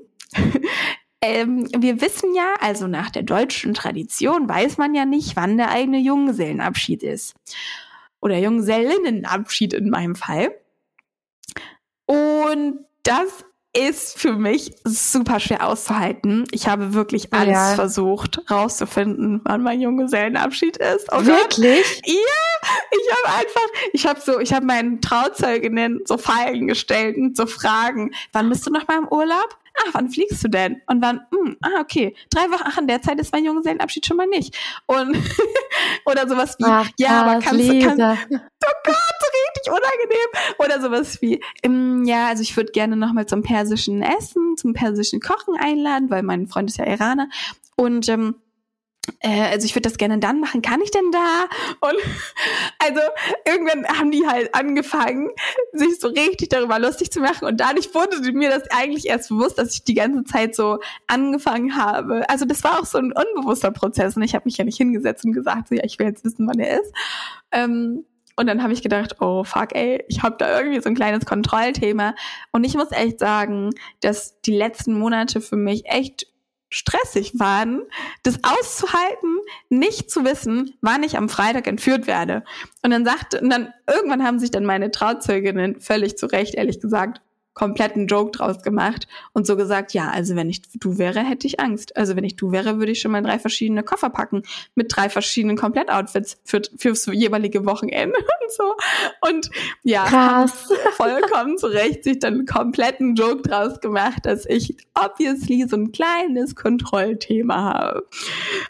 [1.23, 5.69] ähm, wir wissen ja, also nach der deutschen Tradition weiß man ja nicht, wann der
[5.69, 7.33] eigene Junggesellenabschied ist.
[8.19, 10.53] Oder Junggesellinnenabschied in meinem Fall.
[12.05, 13.45] Und das
[13.75, 16.45] ist für mich super schwer auszuhalten.
[16.51, 17.75] Ich habe wirklich alles ja.
[17.75, 21.07] versucht rauszufinden, wann mein Junggesellenabschied ist.
[21.11, 22.01] Oh wirklich?
[22.01, 22.13] Gott.
[22.13, 27.37] Ja, ich habe einfach, ich habe so, ich habe meinen Trauzeuginnen so Fallen gestellt und
[27.37, 28.11] so Fragen.
[28.33, 29.57] Wann bist du noch mal im Urlaub?
[29.75, 30.81] Ah, wann fliegst du denn?
[30.87, 34.17] Und wann, hm, ah, okay, drei Wochen, ach, in der Zeit ist mein Junggesellenabschied schon
[34.17, 34.57] mal nicht.
[34.85, 35.17] Und,
[36.05, 39.23] oder sowas wie, ach, ja, aber kannst du, kannst, oh Gott,
[39.63, 40.55] richtig unangenehm.
[40.59, 45.19] Oder sowas wie, ähm, ja, also ich würde gerne nochmal zum persischen Essen, zum persischen
[45.19, 47.29] Kochen einladen, weil mein Freund ist ja Iraner.
[47.75, 48.42] Und, ähm, äh,
[49.21, 51.45] also ich würde das gerne dann machen, kann ich denn da?
[51.81, 51.97] Und
[52.79, 53.01] also
[53.45, 55.29] irgendwann haben die halt angefangen,
[55.73, 59.57] sich so richtig darüber lustig zu machen und dadurch wurde mir das eigentlich erst bewusst,
[59.57, 62.27] dass ich die ganze Zeit so angefangen habe.
[62.29, 65.25] Also das war auch so ein unbewusster Prozess und ich habe mich ja nicht hingesetzt
[65.25, 66.93] und gesagt, so ja, ich will jetzt wissen, wann er ist.
[67.51, 70.95] Ähm, und dann habe ich gedacht, oh fuck, ey, ich habe da irgendwie so ein
[70.95, 72.15] kleines Kontrollthema.
[72.51, 73.69] Und ich muss echt sagen,
[74.01, 76.25] dass die letzten Monate für mich echt
[76.73, 77.83] stressig waren,
[78.23, 79.37] das auszuhalten,
[79.69, 82.43] nicht zu wissen, wann ich am Freitag entführt werde.
[82.81, 86.81] Und dann sagte, und dann irgendwann haben sich dann meine Trauzeuginnen völlig zu Recht, ehrlich
[86.81, 87.21] gesagt,
[87.53, 91.59] kompletten Joke draus gemacht und so gesagt, ja, also wenn ich du wäre, hätte ich
[91.59, 91.95] Angst.
[91.95, 94.43] Also wenn ich du wäre, würde ich schon mal drei verschiedene Koffer packen
[94.75, 98.75] mit drei verschiedenen Komplettoutfits für, fürs jeweilige Wochenende und so.
[99.29, 99.49] Und
[99.83, 100.71] ja, Krass.
[100.93, 105.91] vollkommen zu Recht sich dann einen kompletten Joke draus gemacht, dass ich obviously so ein
[105.91, 108.07] kleines Kontrollthema habe,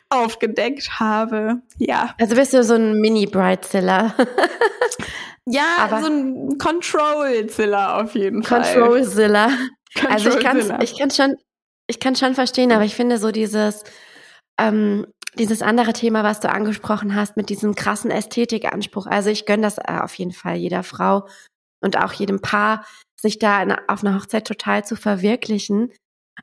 [0.10, 1.62] aufgedeckt habe.
[1.78, 2.16] Ja.
[2.20, 4.14] Also bist du so ein Mini-Bridezilla.
[5.46, 8.62] Ja, aber so ein Control-Zilla auf jeden Fall.
[8.62, 9.50] Control-Zilla.
[10.10, 11.36] Also ich kann ich kann schon
[11.86, 13.84] ich kann schon verstehen, aber ich finde so dieses
[14.60, 15.06] ähm,
[15.38, 19.06] dieses andere Thema, was du angesprochen hast, mit diesem krassen Ästhetikanspruch.
[19.06, 21.28] Also ich gönne das äh, auf jeden Fall jeder Frau
[21.82, 22.86] und auch jedem Paar,
[23.20, 25.92] sich da in, auf einer Hochzeit total zu verwirklichen.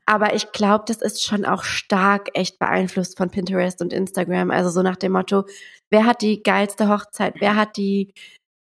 [0.05, 4.51] Aber ich glaube, das ist schon auch stark echt beeinflusst von Pinterest und Instagram.
[4.51, 5.45] Also so nach dem Motto,
[5.89, 7.35] wer hat die geilste Hochzeit?
[7.39, 8.13] Wer hat die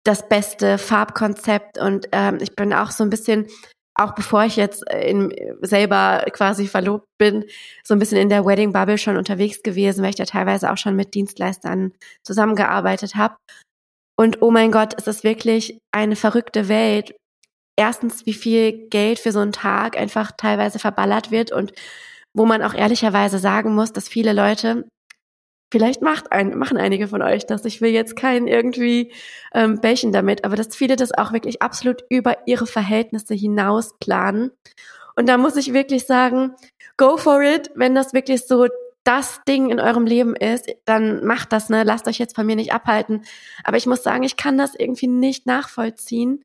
[0.05, 3.47] das beste Farbkonzept und ähm, ich bin auch so ein bisschen,
[3.95, 7.45] auch bevor ich jetzt in, selber quasi verlobt bin,
[7.85, 10.79] so ein bisschen in der Wedding Bubble schon unterwegs gewesen, weil ich da teilweise auch
[10.79, 11.93] schon mit Dienstleistern
[12.25, 13.37] zusammengearbeitet habe.
[14.19, 17.15] Und oh mein Gott, ist wirklich eine verrückte Welt.
[17.79, 21.73] Erstens, wie viel Geld für so einen Tag einfach teilweise verballert wird und
[22.35, 24.87] wo man auch ehrlicherweise sagen muss, dass viele Leute
[25.73, 27.65] Vielleicht macht ein, machen einige von euch das.
[27.65, 29.11] Ich will jetzt keinen irgendwie
[29.55, 34.51] ähm, bächen damit, aber dass viele das auch wirklich absolut über ihre Verhältnisse hinaus planen.
[35.17, 36.53] Und da muss ich wirklich sagen,
[36.99, 38.67] go for it, wenn das wirklich so
[39.05, 41.85] das Ding in eurem Leben ist, dann macht das, ne?
[41.85, 43.23] Lasst euch jetzt von mir nicht abhalten.
[43.65, 46.43] Aber ich muss sagen, ich kann das irgendwie nicht nachvollziehen.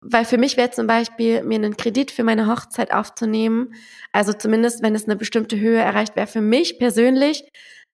[0.00, 3.74] Weil für mich wäre zum Beispiel, mir einen Kredit für meine Hochzeit aufzunehmen,
[4.12, 7.44] also zumindest wenn es eine bestimmte Höhe erreicht, wäre für mich persönlich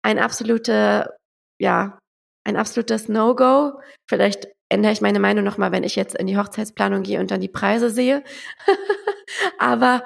[0.02, 1.16] ein absolute,
[1.60, 1.98] ja,
[2.44, 3.80] ein absolutes No-Go.
[4.08, 7.40] Vielleicht ändere ich meine Meinung nochmal, wenn ich jetzt in die Hochzeitsplanung gehe und dann
[7.40, 8.24] die Preise sehe.
[9.58, 10.02] Aber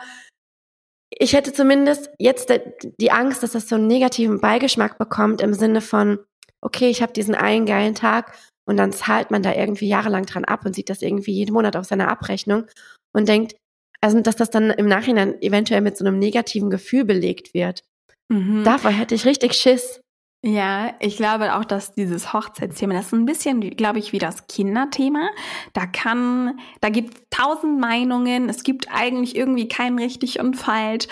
[1.11, 2.53] ich hätte zumindest jetzt
[3.01, 6.19] die Angst, dass das so einen negativen Beigeschmack bekommt im Sinne von,
[6.61, 8.37] okay, ich habe diesen einen geilen Tag
[8.69, 11.77] und dann zahlt man da irgendwie jahrelang dran ab und sieht das irgendwie jeden Monat
[11.77, 12.67] auf seiner Abrechnung
[13.15, 13.57] und denkt,
[14.01, 17.83] also dass das dann im Nachhinein eventuell mit so einem negativen Gefühl belegt wird.
[18.29, 18.65] Mhm.
[18.65, 20.01] Davor hätte ich richtig Schiss.
[20.45, 24.47] Ja, ich glaube auch, dass dieses Hochzeitsthema, das ist ein bisschen, glaube ich, wie das
[24.47, 25.31] Kinderthema.
[25.73, 28.49] Da kann, da gibt tausend Meinungen.
[28.49, 31.09] Es gibt eigentlich irgendwie kein richtig und falsch.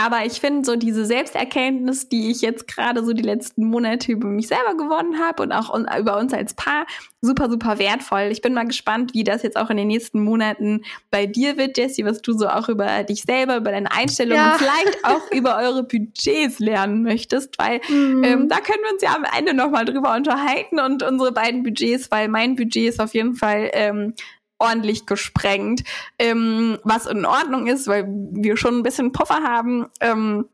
[0.00, 4.28] Aber ich finde so diese Selbsterkenntnis, die ich jetzt gerade so die letzten Monate über
[4.28, 6.86] mich selber gewonnen habe und auch über uns als Paar,
[7.20, 8.28] super, super wertvoll.
[8.30, 11.76] Ich bin mal gespannt, wie das jetzt auch in den nächsten Monaten bei dir wird,
[11.76, 14.52] Jessie, was du so auch über dich selber, über deine Einstellung ja.
[14.52, 18.22] und vielleicht auch über eure Budgets lernen möchtest, weil mhm.
[18.22, 22.08] ähm, da können wir uns ja am Ende nochmal drüber unterhalten und unsere beiden Budgets,
[22.12, 24.14] weil mein Budget ist auf jeden Fall ähm,
[24.58, 25.82] ordentlich gesprengt,
[26.18, 29.86] ähm, was in Ordnung ist, weil wir schon ein bisschen Puffer haben.
[30.00, 30.48] Ähm,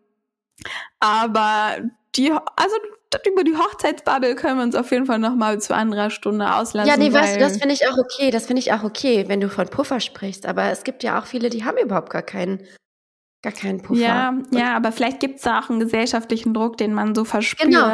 [1.00, 1.78] aber
[2.16, 2.76] die, also
[3.26, 6.88] über die Hochzeitsbubble können wir uns auf jeden Fall noch mal zu anderer Stunde auslassen.
[6.88, 8.30] Ja, nee, weißt du, das finde ich auch okay.
[8.30, 10.46] Das finde ich auch okay, wenn du von Puffer sprichst.
[10.46, 12.66] Aber es gibt ja auch viele, die haben überhaupt gar keinen
[13.44, 14.00] gar keinen Puffer.
[14.00, 17.24] Ja, und ja, aber vielleicht gibt es da auch einen gesellschaftlichen Druck, den man so
[17.24, 17.86] verspürt, genau.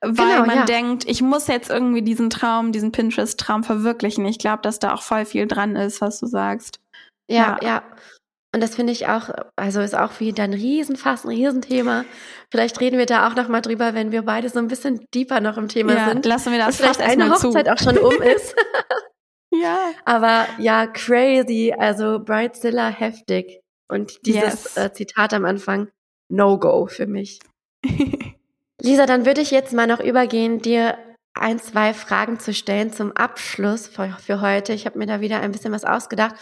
[0.00, 0.64] weil genau, man ja.
[0.64, 4.24] denkt, ich muss jetzt irgendwie diesen Traum, diesen Pinterest-Traum verwirklichen.
[4.24, 6.80] Ich glaube, dass da auch voll viel dran ist, was du sagst.
[7.30, 7.68] Ja, ja.
[7.68, 7.82] ja.
[8.54, 12.06] Und das finde ich auch, also ist auch wieder ein Riesenfass, ein Riesenthema.
[12.50, 15.40] Vielleicht reden wir da auch noch mal drüber, wenn wir beide so ein bisschen deeper
[15.40, 16.24] noch im Thema ja, sind.
[16.24, 17.72] Lassen wir das vielleicht eine Hochzeit zu.
[17.72, 18.56] auch schon um ist.
[19.50, 19.90] ja.
[20.06, 23.60] Aber ja, crazy, also Bridezilla heftig.
[23.88, 24.76] Und dieses yes.
[24.76, 25.88] äh, Zitat am Anfang,
[26.30, 27.40] No-Go für mich.
[28.80, 30.98] Lisa, dann würde ich jetzt mal noch übergehen, dir
[31.34, 34.72] ein, zwei Fragen zu stellen zum Abschluss für, für heute.
[34.72, 36.36] Ich habe mir da wieder ein bisschen was ausgedacht.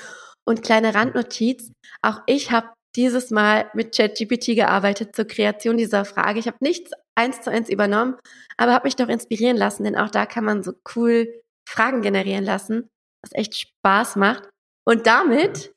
[0.44, 1.72] Und kleine Randnotiz,
[2.02, 6.38] auch ich habe dieses Mal mit ChatGPT gearbeitet zur Kreation dieser Frage.
[6.38, 8.16] Ich habe nichts eins zu eins übernommen,
[8.56, 12.44] aber habe mich doch inspirieren lassen, denn auch da kann man so cool Fragen generieren
[12.44, 12.88] lassen,
[13.22, 14.48] was echt Spaß macht.
[14.84, 15.74] Und damit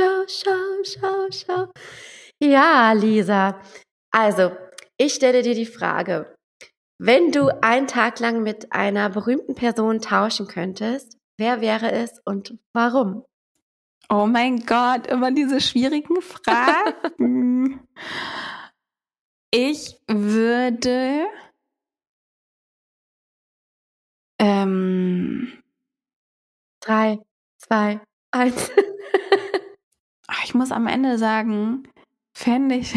[0.00, 1.72] Schau, schau, schau, schau.
[2.42, 3.60] Ja, Lisa.
[4.10, 4.56] Also,
[4.96, 6.34] ich stelle dir die Frage,
[6.98, 12.56] wenn du einen Tag lang mit einer berühmten Person tauschen könntest, wer wäre es und
[12.72, 13.26] warum?
[14.08, 17.86] Oh mein Gott, immer diese schwierigen Fragen.
[19.50, 21.26] ich würde
[24.38, 25.62] ähm,
[26.80, 27.18] drei,
[27.58, 28.70] zwei, eins.
[30.44, 31.88] ich muss am Ende sagen,
[32.32, 32.94] fände ich,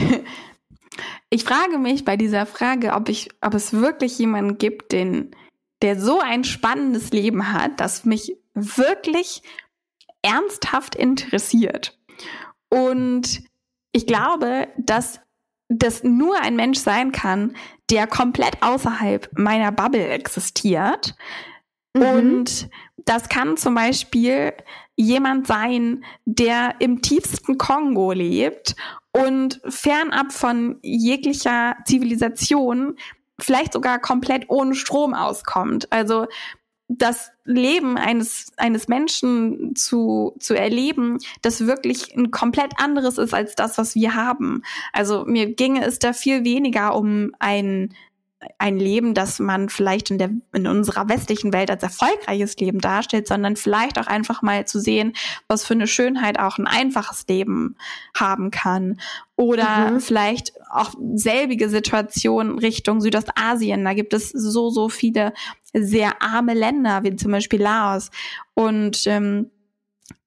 [1.30, 5.36] ich frage mich bei dieser Frage, ob ich, ob es wirklich jemanden gibt, den,
[5.82, 9.42] der so ein spannendes Leben hat, das mich wirklich
[10.22, 11.98] ernsthaft interessiert.
[12.70, 13.44] Und
[13.92, 15.20] ich glaube, dass
[15.70, 17.56] das nur ein Mensch sein kann,
[17.90, 21.16] der komplett außerhalb meiner Bubble existiert.
[21.94, 22.02] Mhm.
[22.02, 22.70] Und
[23.06, 24.54] das kann zum Beispiel
[24.96, 28.76] jemand sein, der im tiefsten Kongo lebt
[29.12, 32.96] und fernab von jeglicher Zivilisation
[33.40, 35.92] vielleicht sogar komplett ohne Strom auskommt.
[35.92, 36.28] Also
[36.88, 43.56] das Leben eines, eines Menschen zu, zu erleben, das wirklich ein komplett anderes ist als
[43.56, 44.64] das, was wir haben.
[44.92, 47.94] Also mir ginge es da viel weniger um ein
[48.58, 53.28] ein Leben, das man vielleicht in der in unserer westlichen Welt als erfolgreiches Leben darstellt,
[53.28, 55.14] sondern vielleicht auch einfach mal zu sehen,
[55.48, 57.76] was für eine Schönheit auch ein einfaches Leben
[58.16, 59.00] haben kann.
[59.36, 60.00] Oder mhm.
[60.00, 63.84] vielleicht auch selbige Situationen Richtung Südostasien.
[63.84, 65.34] Da gibt es so, so viele
[65.74, 68.12] sehr arme Länder, wie zum Beispiel Laos.
[68.54, 69.50] Und ähm,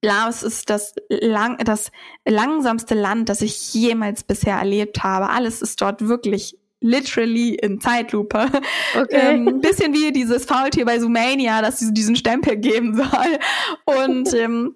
[0.01, 1.91] Laos ist das, lang, das
[2.25, 5.29] langsamste Land, das ich jemals bisher erlebt habe.
[5.29, 8.49] Alles ist dort wirklich literally in Zeitlupe.
[8.95, 9.35] Okay.
[9.35, 13.39] Ähm, bisschen wie dieses Faultier bei Zoomania, dass sie diesen Stempel geben soll.
[13.85, 14.75] Und ähm,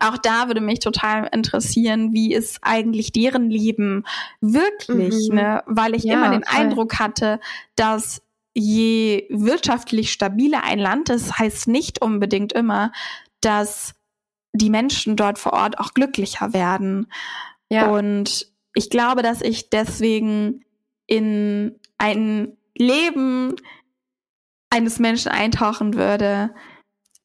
[0.00, 4.04] auch da würde mich total interessieren, wie ist eigentlich deren Leben
[4.40, 5.36] wirklich, mhm.
[5.36, 5.62] ne?
[5.66, 6.60] Weil ich ja, immer den voll.
[6.60, 7.40] Eindruck hatte,
[7.76, 8.22] dass
[8.54, 12.92] je wirtschaftlich stabiler ein Land ist, heißt nicht unbedingt immer,
[13.40, 13.94] dass
[14.52, 17.08] die Menschen dort vor Ort auch glücklicher werden.
[17.68, 17.88] Ja.
[17.88, 20.64] Und ich glaube, dass ich deswegen
[21.06, 23.56] in ein Leben
[24.70, 26.54] eines Menschen eintauchen würde,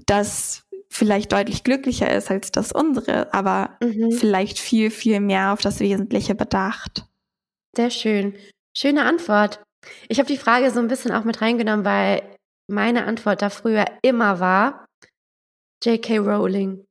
[0.06, 4.12] das vielleicht deutlich glücklicher ist als das unsere, aber mhm.
[4.12, 7.06] vielleicht viel, viel mehr auf das Wesentliche bedacht.
[7.76, 8.36] Sehr schön.
[8.76, 9.62] Schöne Antwort.
[10.08, 12.24] Ich habe die Frage so ein bisschen auch mit reingenommen, weil
[12.68, 14.86] meine Antwort da früher immer war
[15.84, 16.18] J.K.
[16.18, 16.86] Rowling.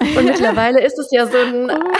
[0.00, 1.92] Und mittlerweile ist es ja so ein oh.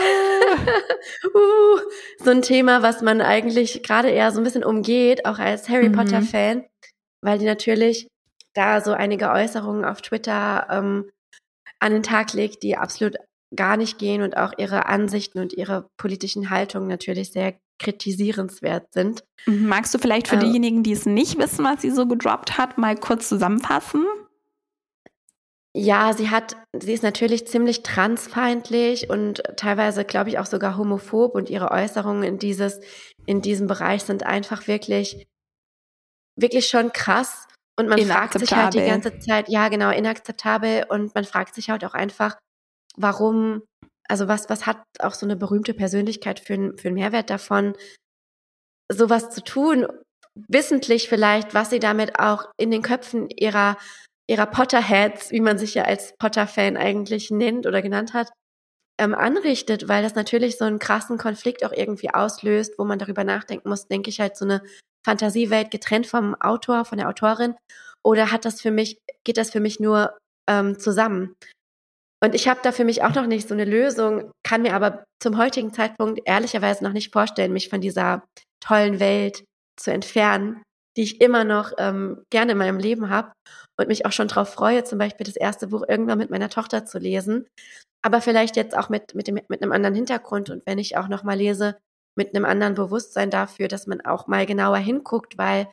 [1.35, 1.79] uh,
[2.23, 5.89] so ein Thema, was man eigentlich gerade eher so ein bisschen umgeht, auch als Harry
[5.89, 5.95] mhm.
[5.95, 6.65] Potter Fan,
[7.23, 8.09] weil die natürlich
[8.55, 11.11] da so einige Äußerungen auf Twitter ähm,
[11.79, 13.17] an den Tag legt, die absolut
[13.55, 19.25] gar nicht gehen und auch ihre Ansichten und ihre politischen Haltungen natürlich sehr kritisierenswert sind.
[19.47, 19.67] Mhm.
[19.67, 22.79] Magst du vielleicht für äh, diejenigen, die es nicht wissen, was sie so gedroppt hat,
[22.79, 24.05] mal kurz zusammenfassen?
[25.77, 31.35] Ja, sie hat, sie ist natürlich ziemlich transfeindlich und teilweise, glaube ich, auch sogar homophob
[31.35, 32.81] und ihre Äußerungen in dieses,
[33.25, 35.29] in diesem Bereich sind einfach wirklich,
[36.37, 37.47] wirklich schon krass.
[37.79, 40.87] Und man fragt sich halt die ganze Zeit, ja, genau, inakzeptabel.
[40.89, 42.37] Und man fragt sich halt auch einfach,
[42.97, 43.63] warum,
[44.09, 47.77] also was, was hat auch so eine berühmte Persönlichkeit für, für einen Mehrwert davon,
[48.93, 49.87] sowas zu tun,
[50.49, 53.77] wissentlich vielleicht, was sie damit auch in den Köpfen ihrer
[54.31, 58.31] ihrer Potterheads, wie man sich ja als Potter-Fan eigentlich nennt oder genannt hat,
[58.97, 63.25] ähm, anrichtet, weil das natürlich so einen krassen Konflikt auch irgendwie auslöst, wo man darüber
[63.25, 64.63] nachdenken muss, denke ich halt so eine
[65.05, 67.57] Fantasiewelt getrennt vom Autor, von der Autorin,
[68.05, 70.17] oder hat das für mich, geht das für mich nur
[70.49, 71.35] ähm, zusammen?
[72.23, 75.03] Und ich habe da für mich auch noch nicht so eine Lösung, kann mir aber
[75.21, 78.23] zum heutigen Zeitpunkt ehrlicherweise noch nicht vorstellen, mich von dieser
[78.63, 79.43] tollen Welt
[79.77, 80.63] zu entfernen,
[80.97, 83.33] die ich immer noch ähm, gerne in meinem Leben habe
[83.79, 86.85] und mich auch schon darauf freue, zum Beispiel das erste Buch irgendwann mit meiner Tochter
[86.85, 87.47] zu lesen.
[88.03, 91.09] Aber vielleicht jetzt auch mit, mit, dem, mit einem anderen Hintergrund und wenn ich auch
[91.09, 91.77] nochmal lese,
[92.17, 95.69] mit einem anderen Bewusstsein dafür, dass man auch mal genauer hinguckt, weil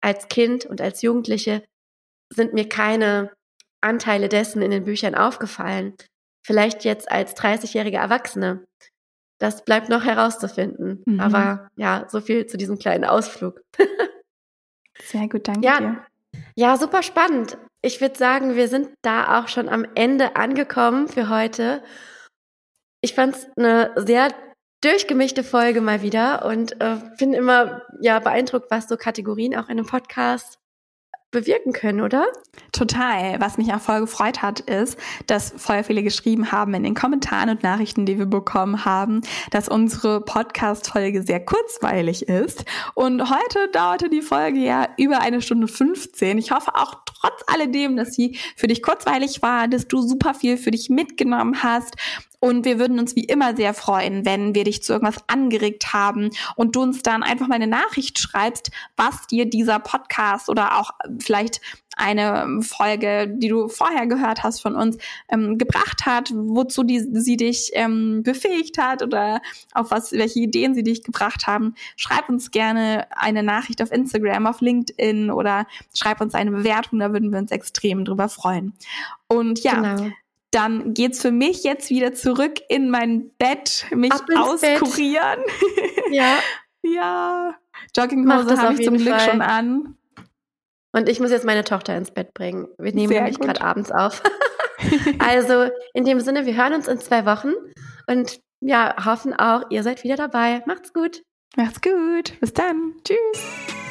[0.00, 1.62] als Kind und als Jugendliche
[2.32, 3.30] sind mir keine
[3.80, 5.94] Anteile dessen in den Büchern aufgefallen.
[6.44, 8.64] Vielleicht jetzt als 30-jährige Erwachsene.
[9.38, 11.02] Das bleibt noch herauszufinden.
[11.06, 11.20] Mhm.
[11.20, 13.60] Aber ja, so viel zu diesem kleinen Ausflug.
[15.12, 16.06] Sehr gut, danke ja, dir.
[16.56, 17.58] Ja, super spannend.
[17.82, 21.82] Ich würde sagen, wir sind da auch schon am Ende angekommen für heute.
[23.02, 24.32] Ich fand es eine sehr
[24.82, 29.78] durchgemischte Folge mal wieder und äh, bin immer ja beeindruckt, was so Kategorien auch in
[29.78, 30.58] einem Podcast
[31.32, 32.26] bewirken können, oder?
[32.70, 33.40] Total.
[33.40, 34.96] Was mich auch voll gefreut hat, ist,
[35.26, 39.68] dass voll viele geschrieben haben in den Kommentaren und Nachrichten, die wir bekommen haben, dass
[39.68, 42.64] unsere Podcast-Folge sehr kurzweilig ist.
[42.94, 46.38] Und heute dauerte die Folge ja über eine Stunde 15.
[46.38, 50.56] Ich hoffe auch trotz alledem, dass sie für dich kurzweilig war, dass du super viel
[50.56, 51.96] für dich mitgenommen hast
[52.44, 56.30] und wir würden uns wie immer sehr freuen, wenn wir dich zu irgendwas angeregt haben
[56.56, 60.90] und du uns dann einfach mal eine Nachricht schreibst, was dir dieser Podcast oder auch
[61.20, 61.60] vielleicht
[61.96, 64.98] eine Folge, die du vorher gehört hast von uns,
[65.28, 69.40] ähm, gebracht hat, wozu die, sie dich ähm, befähigt hat oder
[69.72, 71.76] auf was, welche Ideen sie dich gebracht haben.
[71.94, 77.12] Schreib uns gerne eine Nachricht auf Instagram, auf LinkedIn oder schreib uns eine Bewertung, da
[77.12, 78.72] würden wir uns extrem drüber freuen.
[79.28, 80.10] Und ja, genau
[80.52, 85.40] dann geht's für mich jetzt wieder zurück in mein Bett, mich auskurieren.
[86.10, 86.40] Ja.
[86.82, 87.54] ja.
[87.96, 89.30] Jogginghose habe ich zum Glück Fall.
[89.30, 89.96] schon an.
[90.92, 92.68] Und ich muss jetzt meine Tochter ins Bett bringen.
[92.76, 94.22] Wir nehmen nämlich gerade abends auf.
[95.18, 97.52] also in dem Sinne, wir hören uns in zwei Wochen
[98.06, 100.62] und ja, hoffen auch, ihr seid wieder dabei.
[100.66, 101.22] Macht's gut.
[101.56, 102.38] Macht's gut.
[102.40, 102.94] Bis dann.
[103.04, 103.81] Tschüss.